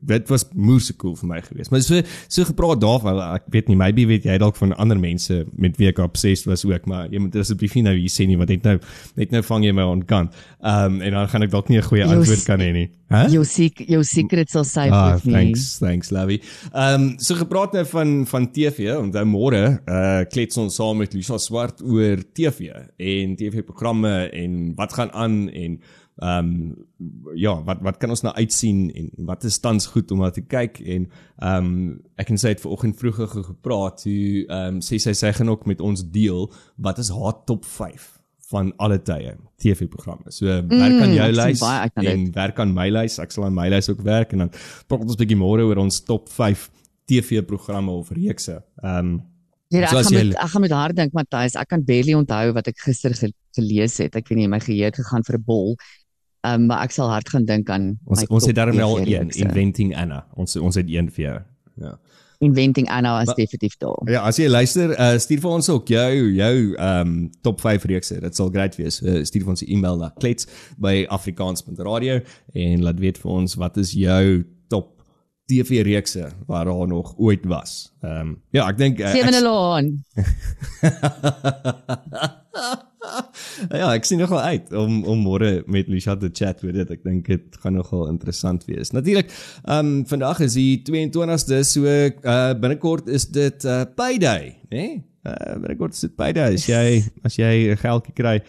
[0.00, 1.70] dit was moerse cool vir my geweest.
[1.70, 5.44] Maar so so gepraat daarvan, ek weet nie, maybe weet jy dalk van ander mense
[5.56, 8.36] met wie ek obsessed was ook, maar jy moet asseblief nie nou hier sê nie
[8.36, 8.78] want net nou
[9.16, 10.34] net nou vang jy my aan kant.
[10.60, 12.88] Um en dan gaan ek dalk nie 'n goeie antwoord kan hê nie.
[13.10, 13.26] Hæ?
[13.32, 15.32] Jou sek jou secrets sal safe Ah, with me.
[15.32, 16.40] thanks, thanks Lavi.
[16.74, 21.14] Ehm um, so gepraat nou van van TV, onthou môre uh klets ons saam met
[21.14, 25.80] Lisa Swart oor TV en TV-programme en wat gaan aan en
[26.20, 26.48] ehm
[27.00, 30.30] um, ja, wat wat kan ons nou uitsien en wat is tans goed om na
[30.30, 31.06] te kyk en
[31.40, 35.12] ehm um, ek kan sê dit vanoggend vroeër ge- gepraat hoe ehm um, sê sy
[35.12, 38.18] sy gaan ook met ons deel wat is haar top 5
[38.50, 40.26] van alle tye TV-programme.
[40.34, 41.60] So werk aan jou ek sien lys
[42.12, 43.18] en werk aan my lys.
[43.18, 44.50] Ek sal aan my lys ook werk en dan
[44.88, 46.68] praat ons 'n bietjie môre oor ons top 5
[47.06, 48.62] TV-programme of reekse.
[48.82, 49.20] Ehm um,
[49.72, 51.82] Ja, ek So as gaan jy- met ek gaan met haar dink Matthys, ek kan
[51.86, 54.16] barely onthou wat ek gister ge, gelees het.
[54.16, 55.76] Ek weet nie my geheue het gegaan vir 'n bol.
[56.40, 59.28] Um, maar ek sal hard gaan dink aan ons ons het daarom al een.
[59.44, 60.22] Inventing Anna.
[60.40, 61.38] Ons ons het een vir jou.
[61.84, 61.98] Ja.
[62.40, 64.00] Inventing Anna is definitief daar.
[64.08, 67.84] Ja, as jy luister, uh, stuur vir ons ook jou jou ehm um, top 5
[67.92, 68.16] reekse.
[68.24, 69.02] Dit sal great wees.
[69.04, 70.48] Uh, stuur vir ons 'n e-mail na klets
[70.80, 72.20] by afrikaans.radio
[72.54, 75.04] en laat weet vir ons wat is jou top
[75.52, 77.92] TV reekse waar daar nog ooit was.
[78.00, 80.04] Ehm um, ja, ek dink uh, Sewe laan.
[83.80, 86.90] ja, ek sien nogal uit om om môre met Lisha te chat oor dit.
[86.96, 88.94] Ek dink dit gaan nogal interessant wees.
[88.96, 89.30] Natuurlik,
[89.64, 94.76] ehm um, vandag is die 22ste, so uh binnekort is dit uh payday, né?
[94.76, 94.98] Nee?
[95.26, 96.58] Uh binnekort is dit payday.
[96.58, 98.40] As jy as jy 'n geldjie kry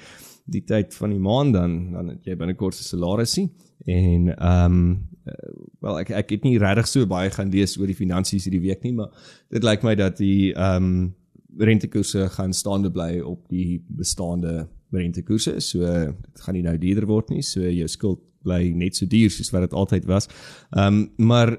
[0.51, 3.49] die tyd van die maand dan dan het jy binnekort 'n salarisie
[3.85, 7.89] en ehm um, uh, wel ek ek het nie regtig so baie gaan lees oor
[7.89, 9.09] die finansies hierdie week nie, maar
[9.49, 11.15] dit lyk my dat die ehm um,
[11.59, 15.59] rentekoerse gaan staande bly op die bestaande rentekoerse.
[15.61, 17.41] So dit gaan nie nou duurder word nie.
[17.41, 20.27] So jou skuld bly net so duur soos wat dit altyd was.
[20.75, 21.57] Ehm um, maar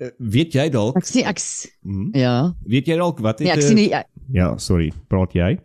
[0.00, 1.38] eh, weet jy dalk Ek sien ek
[1.82, 2.54] hmm, ja.
[2.66, 5.58] weet jy dalk wat het Nee, ek sien die ek- Ja, sorry, praat jy?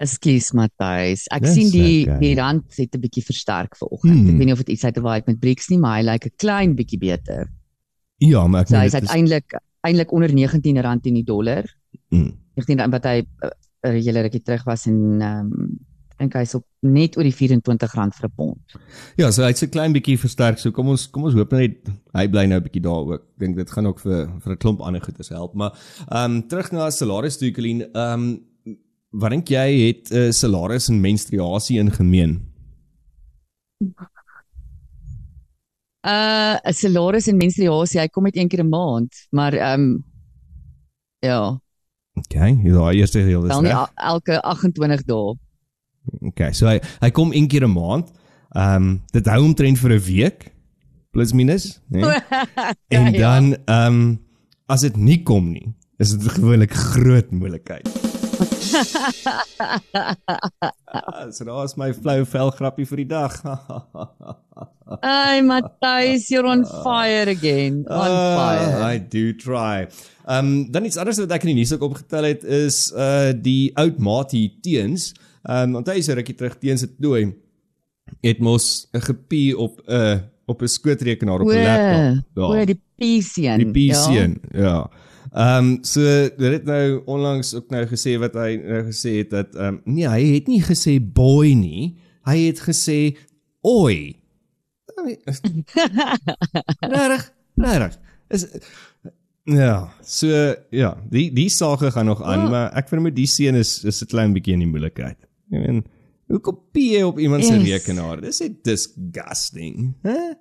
[0.00, 1.26] Ekskuus Matthys.
[1.34, 2.18] Ek Dis sien die okay.
[2.22, 4.14] die rand het 'n bietjie versterk vanoggend.
[4.16, 4.28] Hmm.
[4.30, 6.24] Ek weet nie of dit iets uit te waai met BRICS nie, maar hy lyk
[6.26, 7.50] 'n klein bietjie beter.
[8.18, 11.64] Ja, maar ek So meen, hy's dit is- uiteindelik eintlik onder R19 teen die dollar.
[12.10, 12.34] Mm.
[12.58, 13.50] 19 rand wat hy uh,
[13.94, 15.78] hele rukkie terug was en ehm um,
[16.20, 18.74] ek dink hy's op net oor die 24 rand vir 'n pond.
[19.16, 20.58] Ja, so hy's 'n klein bietjie versterk.
[20.58, 23.14] So kom ons kom ons hoop net hy bly nou 'n bietjie daar ook.
[23.14, 25.54] Ek dink dit gaan ook vir vir 'n klomp ander goedes help.
[25.54, 25.72] Maar
[26.10, 27.82] ehm um, terug na salaris toe, Colleen.
[27.94, 28.76] Ehm um,
[29.12, 32.46] wat dink jy het uh, salaris en menstruasie in gemeen?
[36.04, 40.04] Uh salaris en menstruasie, hy kom net een keer 'n maand, maar ehm um,
[41.20, 41.60] ja,
[42.20, 43.72] Okay, ja, eerste deel is reg.
[43.72, 45.34] a- elke 28 dae.
[46.30, 48.10] Okay, so hy hy kom een keer 'n maand.
[48.56, 50.50] Ehm um, dit hou omtrent vir 'n week
[51.10, 52.00] plus minus, né?
[52.00, 52.20] Nee?
[52.98, 54.18] En Ja, dan ehm um,
[54.66, 57.88] as dit nie kom nie, is dit gewoonlik groot moeilikheid.
[60.90, 63.34] Ah, so daar's my flou vel grappie vir die dag.
[65.02, 67.84] Ai Matthys, you're on fire again.
[67.88, 68.94] On Ah, fire.
[68.94, 69.86] I do try.
[70.28, 73.32] Ehm um, dan iets anders wat ek in die nuus ook opgetel het is uh
[73.34, 75.12] die oud maatie teens.
[75.42, 77.32] Ehm um, onthou jy so rukkie terug teens het dooi
[78.20, 82.50] het mos 'n gepie op 'n uh, op 'n skootrekenaar op 'n laptop.
[82.50, 83.58] O, die PC een.
[83.72, 84.90] Die PC een, ja.
[85.32, 86.00] Ehm um, so
[86.36, 89.80] dit het nou onlangs ook nou gesê wat hy nou gesê het dat ehm um,
[89.84, 91.96] nee, hy het nie gesê boy nie.
[92.24, 93.16] Hy het gesê
[93.62, 94.16] oi.
[96.94, 97.32] Regtig?
[97.60, 97.98] Regtig.
[98.30, 98.46] Is
[99.50, 100.26] ja, so
[100.70, 102.48] ja, die die sake gaan nog aan, Ja.
[102.48, 105.18] maar ek vermoed die seun is is 'n klein bietjie in die moeilikheid.
[105.50, 105.84] Ek meen,
[106.28, 107.66] hoe kopie op iemand se Yes.
[107.68, 108.20] rekenaar?
[108.20, 110.34] Dis net disgusting, hè?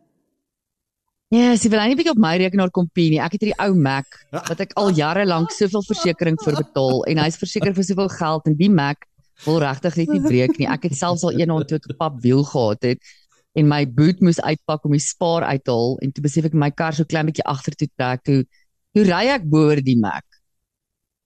[1.30, 3.19] Ja, sy wil eintlik bietjie op my rekenaar kom pie nie.
[3.19, 7.17] Ek het hierdie ou Mac wat ek al jare lank soveel versekerings vir betaal en
[7.17, 9.06] hy's verseker vir soveel geld en die Mac
[9.45, 10.67] wil regtig net nie breek nie.
[10.67, 13.00] Ek het selfs al een ek 'n pap wiel gehad het
[13.58, 16.58] en my boot moes uitpak om die spaar uit te haal en toe besef ek
[16.58, 18.44] my kar so klein bietjie agtertoe trek toe
[18.94, 20.26] toe ry ek bo oor die Mac.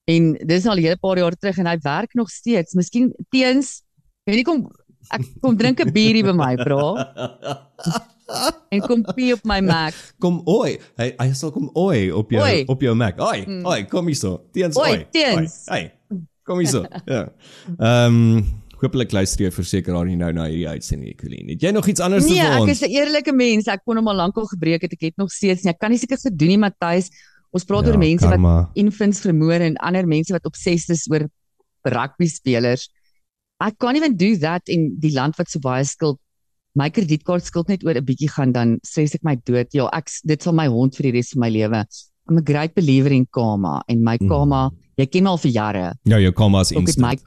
[0.08, 2.76] En dis al 'n hele paar jaar terug en hy werk nog steeds.
[2.76, 3.84] Miskien teens
[4.26, 4.68] weet nie kom
[5.12, 6.96] ek kom drink 'n bierie by my, bro.
[8.72, 9.96] En kom pie op my Mac.
[10.20, 10.78] Kom oi.
[11.00, 12.64] Hy hy sal kom oi op jou Oi.
[12.72, 13.20] op jou Mac.
[13.20, 13.66] Oi, mm.
[13.66, 14.40] oi, kom hier so.
[14.56, 15.06] Teens Oi, oi.
[15.12, 15.58] Teens.
[15.68, 16.20] Oi, hey.
[16.48, 16.84] Kom hier so.
[17.14, 17.28] ja.
[17.78, 21.50] Ehm um, hopelik luister jy verseker daar nie nou na hierdie uitsending Colleen.
[21.50, 22.72] Het jy nog iets anders Nee, te vir ek ons?
[22.72, 23.68] is 'n eerlike mens.
[23.68, 24.94] Ek kon hom al lank al gebreek het.
[24.94, 25.72] Ek het nog steeds nie.
[25.72, 27.10] Ek kan nie seker gedoen nie, Matthys.
[27.52, 28.70] Ons praat Ja, oor mense wat karma.
[28.76, 31.28] infants vermoor en ander mense wat obsessed is oor
[31.86, 32.90] rugby spelers.
[33.64, 36.18] I can't even do that in die land wat so baie skuld
[36.76, 39.68] my kredietkaart skuld net oor 'n bietjie gaan dan stres ek my dood.
[39.74, 41.86] Ja, ek dit sal my hond vir die res van my lewe.
[42.30, 44.28] I'm a great believer in karma en my Mm.
[44.30, 45.94] karma, jy ken my al vir jare.
[46.06, 47.22] Ja, jou karma is is my instant.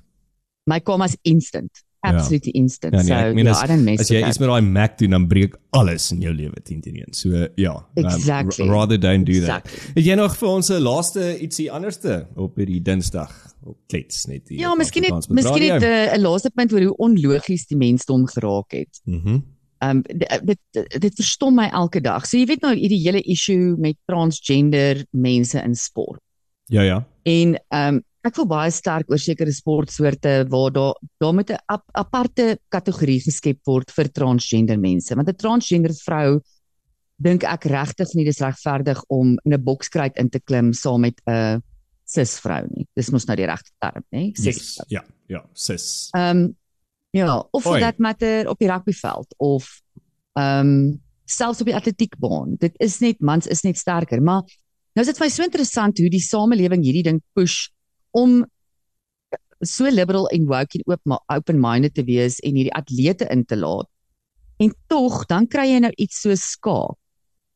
[0.66, 1.82] My karma is instant.
[2.06, 2.94] Absolutely instant.
[2.94, 4.38] Ja, nee, so meen ja, as- I don't mess As jy iets that.
[4.38, 7.14] met daai Mac doen, dan breek alles in jou lewe 10 teen 1.
[7.14, 8.66] So ja, um, Exactly.
[8.66, 9.64] r- rather don't do that.
[9.66, 9.92] Exactly.
[9.94, 13.32] Het jy nog vir ons 'n laaste ietsie anderste op hierdie Dinsdag
[13.64, 14.58] op klets net hier?
[14.58, 15.88] Ja, miskien net miskien net radio?
[16.14, 19.00] 'n uh, laaste punt oor hoe onlogies die mensdom geraak het.
[19.04, 19.38] Mhm.
[19.84, 22.26] Um dit dit, dit verstom my elke dag.
[22.26, 26.20] So jy weet nou hierdie hele issue met transgender mense in sport.
[26.66, 27.06] Ja, ja.
[27.24, 31.84] En um ek voel baie sterk oor sekere sportsoorte waar daar daar moet 'n ap,
[31.94, 35.14] aparte kategorie geskep word vir transgender mense.
[35.14, 36.40] Want 'n transgender vrou
[37.16, 41.20] dink ek regtig nie dis regverdig om in 'n bokskruit in te klim saam met
[41.26, 41.62] 'n
[42.04, 42.86] cis vrou nie.
[42.96, 44.32] Dis mos nou die regte term, nê?
[44.34, 44.46] Cis.
[44.46, 44.80] Yes.
[44.88, 46.08] Ja, ja, sis.
[46.14, 46.56] Ehm um,
[47.10, 47.80] ja, of Oi.
[47.80, 49.82] that matter op die rugbyveld of
[50.34, 52.56] ehm um, selfs op die atletiekbaan.
[52.58, 54.42] Dit is net mans is net sterker, maar
[54.94, 57.68] nou is dit vir my so interessant hoe die samelewing hierdie ding push
[58.16, 58.44] om
[59.64, 63.88] so liberal en woke en oop open-minded te wees en hierdie atlete in te laat.
[64.60, 66.96] En tog dan kry jy nou iets so skaak.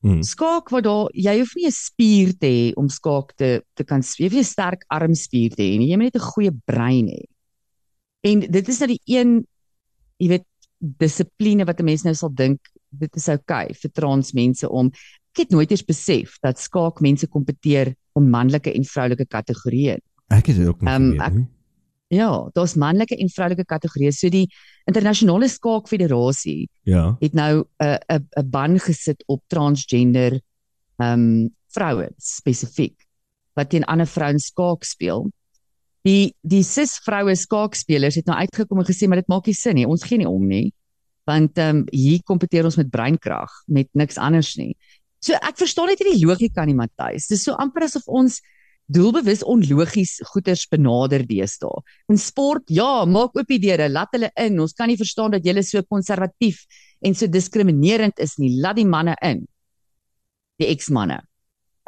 [0.00, 0.22] Hmm.
[0.24, 4.02] Skaak wat daar jy hoef nie 'n spier te hê om skaak te te kan
[4.02, 4.28] speel.
[4.28, 5.90] Jy nie 'n sterk armspier te hê nie.
[5.90, 7.24] Jy moet net 'n goeie brein hê.
[8.24, 9.46] En dit is nou die een
[10.18, 10.46] jy weet
[10.78, 14.86] dissipline wat 'n mens nou sal dink dit is oukei okay vir trans mense om
[14.86, 19.98] ek het nooit eens besef dat skaak mense kompeteer om manlike en vroulike kategorieë.
[20.30, 21.46] Ek het dit ook nie Ehm, geweet nie.
[22.10, 24.10] Ja, daar's manlike en vroulike kategorieë.
[24.12, 24.48] So die
[24.90, 27.16] internasionale skaakfederasie Ja.
[27.20, 30.40] het nou 'n 'n 'n ban gesit op transgender
[30.98, 32.96] ehm um, vrouens spesifiek
[33.54, 35.30] wat teen ander vrouens skaak speel.
[36.02, 39.74] Die die cis vroue skaakspelers het nou uitgekom en gesê maar dit maak nie sin
[39.74, 39.86] nie.
[39.86, 40.72] Ons gee nie om nie.
[41.26, 44.76] Want ehm um, hier kompeteer ons met breinkrag, met niks anders nie.
[45.20, 47.26] So ek verstaan net nie die logika nie, Matthys.
[47.28, 48.40] Dis so amper asof ons
[48.90, 51.82] doelbewus onlogies goeters benader deesdae.
[52.10, 54.58] In sport, ja, maak oop die deure, laat hulle in.
[54.62, 56.64] Ons kan nie verstaan dat julle so konservatief
[57.06, 58.56] en so diskriminerend is nie.
[58.60, 59.44] Laat die manne in.
[60.60, 61.22] Die ex-manne.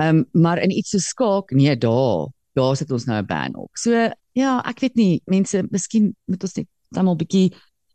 [0.01, 3.55] Ehm um, maar in iets so skaak, nee, daar, daar sit ons nou 'n ban
[3.57, 3.71] op.
[3.77, 3.91] So
[4.33, 7.53] ja, ek weet nie, mense, miskien moet ons net almal bietjie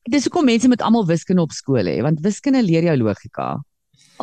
[0.08, 3.58] Dis hoekom mense met almal wiskunde op skool hê, want wiskunde leer jou logika.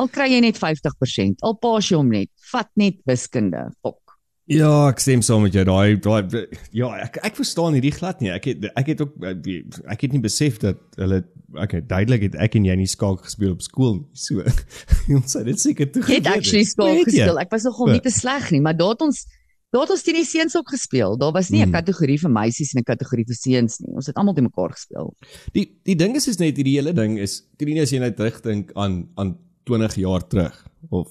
[0.01, 3.67] Al kry jy net 50%, al paas jy hom net, vat net wiskunde.
[3.85, 4.04] Fok.
[4.45, 5.63] Ja, ek stem saam met jou.
[5.65, 8.29] Daai daai ja, ek ek verstaan hierdie glad nie.
[8.29, 11.23] Ek het ek het ook ek het nie besef dat hulle
[11.57, 14.05] okay, duidelik het ek en jy nie skaak gespeel op skool nie.
[14.13, 14.45] So
[15.17, 17.41] ons het dit seker toe Ek het actually skaak gespeel.
[17.41, 19.25] Ek was nogal nie te sleg nie, maar daar het ons
[19.73, 21.17] daar het ons teen die seuns ook gespeel.
[21.19, 21.77] Daar was nie 'n Hmm.
[21.81, 23.95] kategorie vir meisies en 'n kategorie vir seuns nie.
[23.97, 25.15] Ons het almal te mekaar gespeel.
[25.53, 28.71] Die die ding is is net hierdie hele ding is Trine as jy nou terugdink
[28.75, 30.53] aan aan 20 jaar terug
[30.91, 31.09] of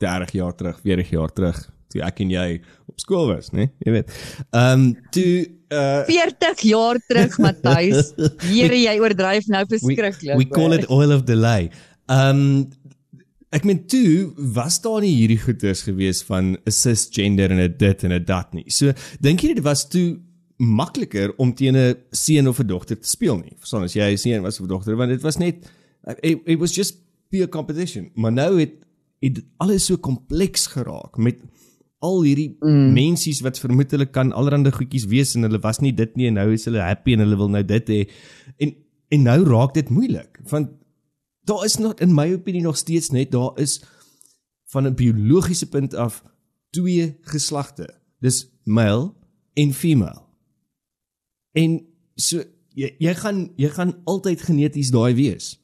[0.00, 2.48] 30 jaar terug, 40 jaar terug toe ek en jy
[2.88, 3.70] op skool was, né?
[3.84, 4.18] Jy weet.
[4.50, 8.12] Ehm um, toe uh 40 jaar terug, Matthys.
[8.48, 10.36] Here, jy oordryf nou verskriklik.
[10.36, 11.70] We, we call it oil of delay.
[12.12, 12.70] Um
[13.54, 18.04] ek meen toe was daar nie hierdie goeters gewees van 'n cisgender en 'n dit
[18.04, 18.68] en 'n dat nie.
[18.68, 20.18] So dink jy dit was toe
[20.58, 23.56] makliker om teen 'n seun of 'n dogter te speel nie.
[23.58, 25.64] Verstaan as jy 'n seun was of 'n dogter want dit was net
[26.22, 26.96] it, it was just
[27.30, 28.10] pure competition.
[28.14, 28.72] Maar nou het
[29.20, 31.40] het alles so kompleks geraak met
[32.04, 32.92] al hierdie mm.
[32.94, 36.38] mensies wat vermoed hulle kan allerlei goedjies wees en hulle was nie dit nie en
[36.38, 38.02] nou is hulle happy en hulle wil nou dit hê.
[38.58, 38.74] En
[39.08, 40.74] en nou raak dit moeilik want
[41.48, 43.80] daar is nog in my opinie nog steeds net daar is
[44.68, 46.22] van 'n biologiese punt af
[46.70, 47.88] twee geslagte.
[48.20, 49.14] Dis male
[49.54, 50.22] en female.
[51.52, 51.80] En
[52.14, 52.42] so
[52.74, 55.56] jy jy gaan jy gaan altyd geneties daai wees.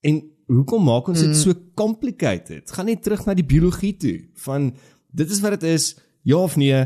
[0.00, 1.34] En hoekom maak ons dit Mm.
[1.34, 2.70] so complicated?
[2.70, 4.74] Gaan net terug na die biologie toe van
[5.12, 6.84] dit is wat dit is, ja of nee.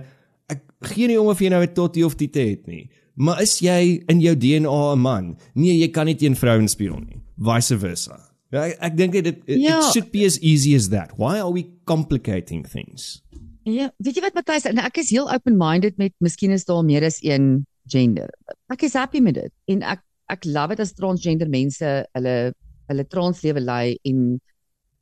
[0.49, 2.91] Ek gee nie om of jy nou 'n totty of tite het nie.
[3.17, 5.37] Maar is jy in jou DNA 'n man?
[5.55, 7.21] Nee, jy kan nie teen vrouens speel nie.
[7.39, 8.19] Vice versa.
[8.53, 9.79] Ja, ek, ek dink dit it, Ja.
[9.79, 11.13] it should be as easy as that.
[11.17, 13.23] Why are we complicating things?
[13.65, 17.03] Ja, weet jy wat Matthys, en ek is heel open-minded met miskien is daar meer
[17.05, 18.29] as een gender.
[18.71, 21.85] Ek is happy met dit en ek ek love dit as transgender mense
[22.15, 22.53] hulle
[22.89, 24.41] hulle translewe lei en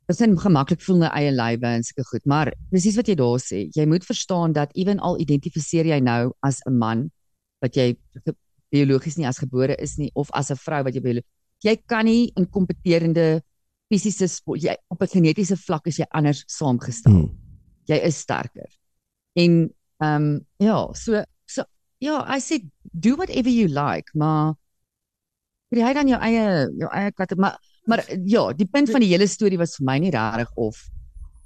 [0.07, 2.25] besin gemaklik voel in hulle eie lywe en sulke goed.
[2.25, 6.33] Maar presies wat jy daar sê, jy moet verstaan dat ewen al identifiseer jy nou
[6.41, 7.11] as 'n man
[7.61, 7.95] wat jy
[8.73, 11.21] biologies nie as gebore is nie of as 'n vrou wat jy
[11.63, 13.41] jy kan nie in kompeterende
[13.91, 14.27] fisiese
[14.57, 17.31] jy op 'n genetiese vlak is jy anders saamgestel Hmm.
[17.87, 18.69] jy is sterker.
[19.35, 21.63] En ehm um, ja, so so
[21.99, 24.55] ja, I said do whatever you like, maar
[25.69, 29.27] kry dan jou eie jou eie katte, maar maar ja, die punt van die hele
[29.27, 30.89] storie was vir my nie regtig of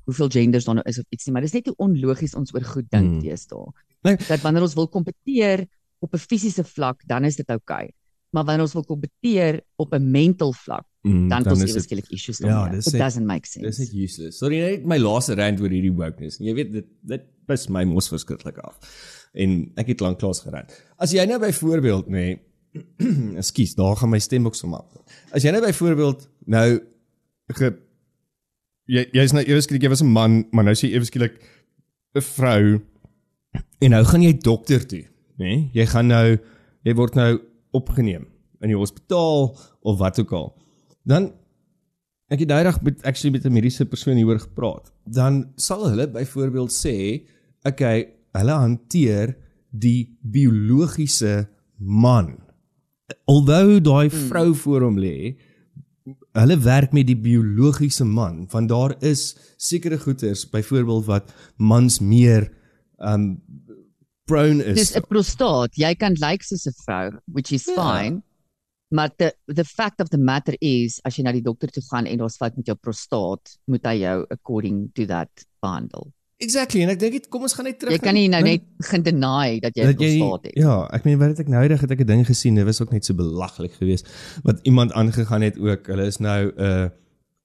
[0.05, 2.63] hoeveel genders daar nou is of iets nie, maar dis net hoe onlogies ons oor
[2.63, 3.19] goed dink Hmm.
[3.21, 3.65] teesdae.
[4.03, 4.15] Nee.
[4.27, 5.65] Dat wanneer ons wil kompeteer
[5.99, 7.83] op 'n fisiese vlak, dan is dit oukei.
[7.87, 7.91] Okay.
[8.31, 11.83] Maar wanneer ons wil kompeteer op 'n mental vlak, Mm, dan het ons ewe dit
[11.83, 12.75] skielik issues Ja, daarmee.
[12.75, 13.67] dis It net- doesn't make sense.
[13.67, 14.37] dis net useless.
[14.37, 16.37] Sorry net my laaste rant oor hierdie wokeness.
[16.39, 18.77] Jy weet dit dit pis my mos verskriklik af.
[19.33, 20.83] En ek het lank klaas gerant.
[20.99, 22.39] As jy nou byvoorbeeld nê
[23.41, 24.87] Ekskuus, daar gaan my stemboks om af.
[25.31, 26.67] As jy nou byvoorbeeld nou
[27.57, 27.71] ge
[28.87, 31.37] jy jy's nou eers skielik jy was 'n man, maar nou sê jy eers skielik
[32.15, 32.81] 'n vrou
[33.81, 35.05] en nou gaan jy dokter toe,
[35.39, 35.69] nê?
[35.73, 36.37] Jy gaan nou
[36.83, 37.41] jy word nou
[37.71, 38.25] opgeneem
[38.61, 40.55] in die hospitaal of wat ook al.
[41.05, 41.31] Dan
[42.31, 44.91] ek het daai met actually met 'n mediese persoon hieroor gepraat.
[45.05, 47.27] Dan sal hulle byvoorbeeld sê,
[47.63, 49.35] okay, hulle hanteer
[49.71, 52.46] die biologiese man.
[53.25, 55.37] Alhoewel daai vrou voor hom lê,
[56.35, 62.49] hulle werk met die biologiese man want daar is sekere goeters byvoorbeeld wat mans meer
[62.99, 63.41] um
[64.27, 64.75] prone is.
[64.75, 65.75] Dis 'n prostaat.
[65.75, 67.75] Jy kan lyk like soos 'n vrou, which is Ja.
[67.75, 68.23] fine.
[68.89, 72.05] Maar the the fact of the matter is as jy na die dokter toe gaan
[72.05, 75.29] en daar's fout met jou prostaat, moet hy jou according to that
[75.61, 76.11] behandel.
[76.37, 78.61] Exactly en ek dink dit kom ons gaan net terug Jy kan nie nou net
[78.77, 80.53] begin deny dat jy 'n dat jy prostaat het.
[80.55, 82.81] Ja, ek meen wat het ek nou eendag het ek 'n ding gesien, dit was
[82.81, 84.05] ook net so belaglik geweest
[84.43, 85.87] wat iemand aangegaan het ook.
[85.87, 86.89] Hulle is nou 'n uh,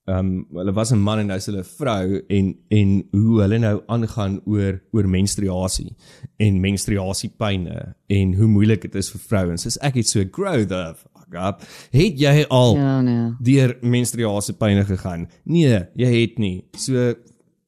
[0.04, 3.40] ehm um, hulle was 'n man en nou is hulle 'n vrou en en hoe
[3.40, 5.96] hulle nou aangaan oor oor menstruasie
[6.38, 9.62] en menstruasiepyne en hoe moeilik dit is vir vrouens.
[9.62, 11.62] Dis ek het so grow the fuck up.
[11.92, 13.30] Het jy al Ja, nee.
[13.40, 15.28] deur menstruasiepyne gegaan?
[15.44, 16.64] Nee, jy het nie.
[16.76, 17.14] So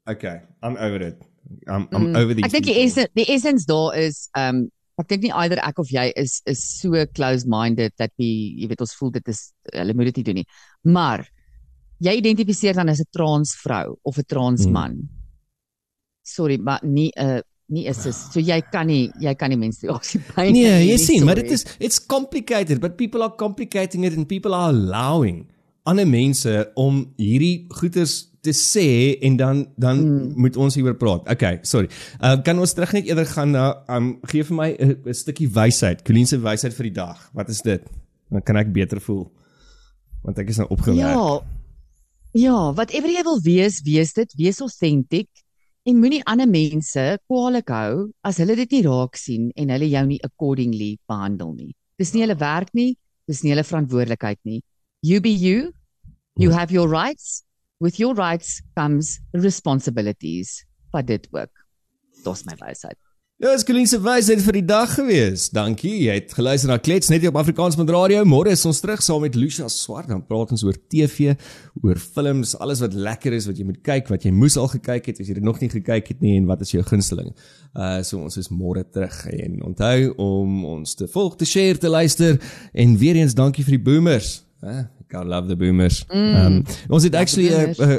[0.09, 1.23] okay, I'm over it.
[1.69, 2.45] I'm I'm Mm, over these.
[2.47, 2.85] Ek dink die people.
[2.85, 6.63] essence die essence daar is um ek dink nie either ek of jy is is
[6.81, 8.25] so close minded dat we
[8.61, 10.47] jy weet ons voel dit is hulle moet dit nie doen nie.
[10.85, 11.27] Maar
[12.01, 14.73] jy identifiseer dan as 'n trans vrou of 'n trans Hmm.
[14.73, 15.09] man.
[16.25, 18.17] Sorry, maar nie 'n nie is sis.
[18.33, 21.51] So jy kan nie jy kan nie menstruasie pyn Nee, hê jy sien, maar dit
[21.51, 25.47] is it's complicated, but people are complicating it and people are allowing
[25.87, 30.33] ander mense om hierdie goeters te sê en dan dan Hmm.
[30.41, 31.29] moet ons hieroor praat.
[31.33, 31.89] Okay, sorry.
[32.21, 36.05] Uh, kan ons terug net eerder gaan na um gee vir my 'n stukkie wysheid,
[36.05, 37.31] Colleen se wysheid vir die dag.
[37.35, 37.83] Wat is dit?
[38.31, 39.31] Dan kan ek beter voel.
[40.25, 41.15] Want ek is nou opgewerk.
[41.15, 41.41] Ja.
[42.37, 45.29] Ja, whatever jy wil wees, wees dit, wees authentic
[45.87, 50.07] en moenie ander mense kwaadlik hou as hulle dit nie raak sien en hulle jou
[50.07, 51.75] nie accordingly behandel nie.
[51.99, 52.97] Dis nie hulle werk nie,
[53.29, 54.63] dis nie hulle verantwoordelikheid nie.
[55.05, 55.75] You be you.
[56.35, 57.43] You have your rights.
[57.79, 60.65] With your rights comes responsibilities.
[60.93, 61.51] Vat dit ook.
[62.25, 62.97] Dis my wysheid.
[63.37, 65.51] Ja, dis Colleen se wysheid vir die dag gewees.
[65.53, 65.93] Dankie.
[66.07, 68.23] Jy het geluister na Klets net hier op Afrikaans met Radio.
[68.25, 70.09] Môre is ons terug saam met Lucia Swart.
[70.09, 71.35] Dan praat ons oor TV,
[71.83, 75.13] oor films, alles wat lekker is wat jy moet kyk, wat jy moes al gekyk
[75.13, 77.35] het as jy dit nog nie gekyk het nie en wat is jou gunsteling.
[77.77, 81.93] Uh so ons is môre terug en onthou om ons te volg, te share, te
[81.93, 82.41] luister
[82.73, 84.39] en weer eens dankie vir die boomers.
[84.65, 86.05] Uh, I love the boomers.
[86.09, 86.35] Mm.
[86.35, 87.51] Um, ons het actually.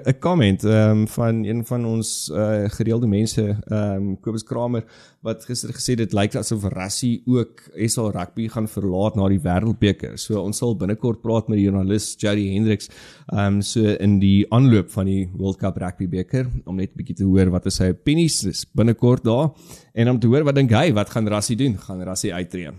[0.06, 4.84] 'n comment um, van een van ons uh, gereelde mense, um, Kobus Kramer,
[5.22, 10.18] wat gister gesê dit lyk asof Rassie ook SA rugby gaan verlaat na die Wêreldbeker.
[10.18, 12.90] So ons sal binnekort praat met die joernalis Jody Hendricks,
[13.34, 17.16] um so in die aanloop van die World Cup rugby beker om net 'n bietjie
[17.16, 19.52] te hoor wat is sy opinies dis binnekort daar
[19.94, 21.78] en om te hoor wat dink hy, wat gaan Rassie doen?
[21.78, 22.74] Gaan Rassie uittreë?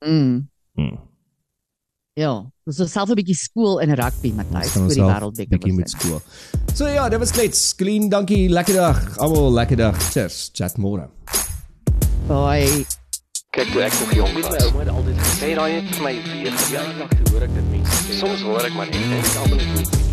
[0.00, 0.48] Mm.
[0.74, 1.09] Hmm.
[2.18, 2.32] Ja,
[2.66, 5.58] ons is self 'n bietjie skool in rugby, Matthys, vir die wêreldbeker.
[5.58, 6.20] bietjie met skool.
[6.74, 7.74] So ja, dit was klets.
[7.76, 8.48] Clean, dankie.
[8.50, 9.16] Lekker dag.
[9.18, 9.96] Almal lekker dag.
[10.12, 10.50] Cheers.
[10.52, 11.08] Chat môre.
[12.26, 12.84] Bye.
[13.52, 14.64] Kyk toe ek nog jong Weet my was.
[14.66, 16.52] ouma het altyd gesê, Sê daai net vir my weer.
[16.70, 18.18] ja, ek hoor ek dit mense sê.
[18.18, 20.09] Soms hoor ek maar net en ek almal het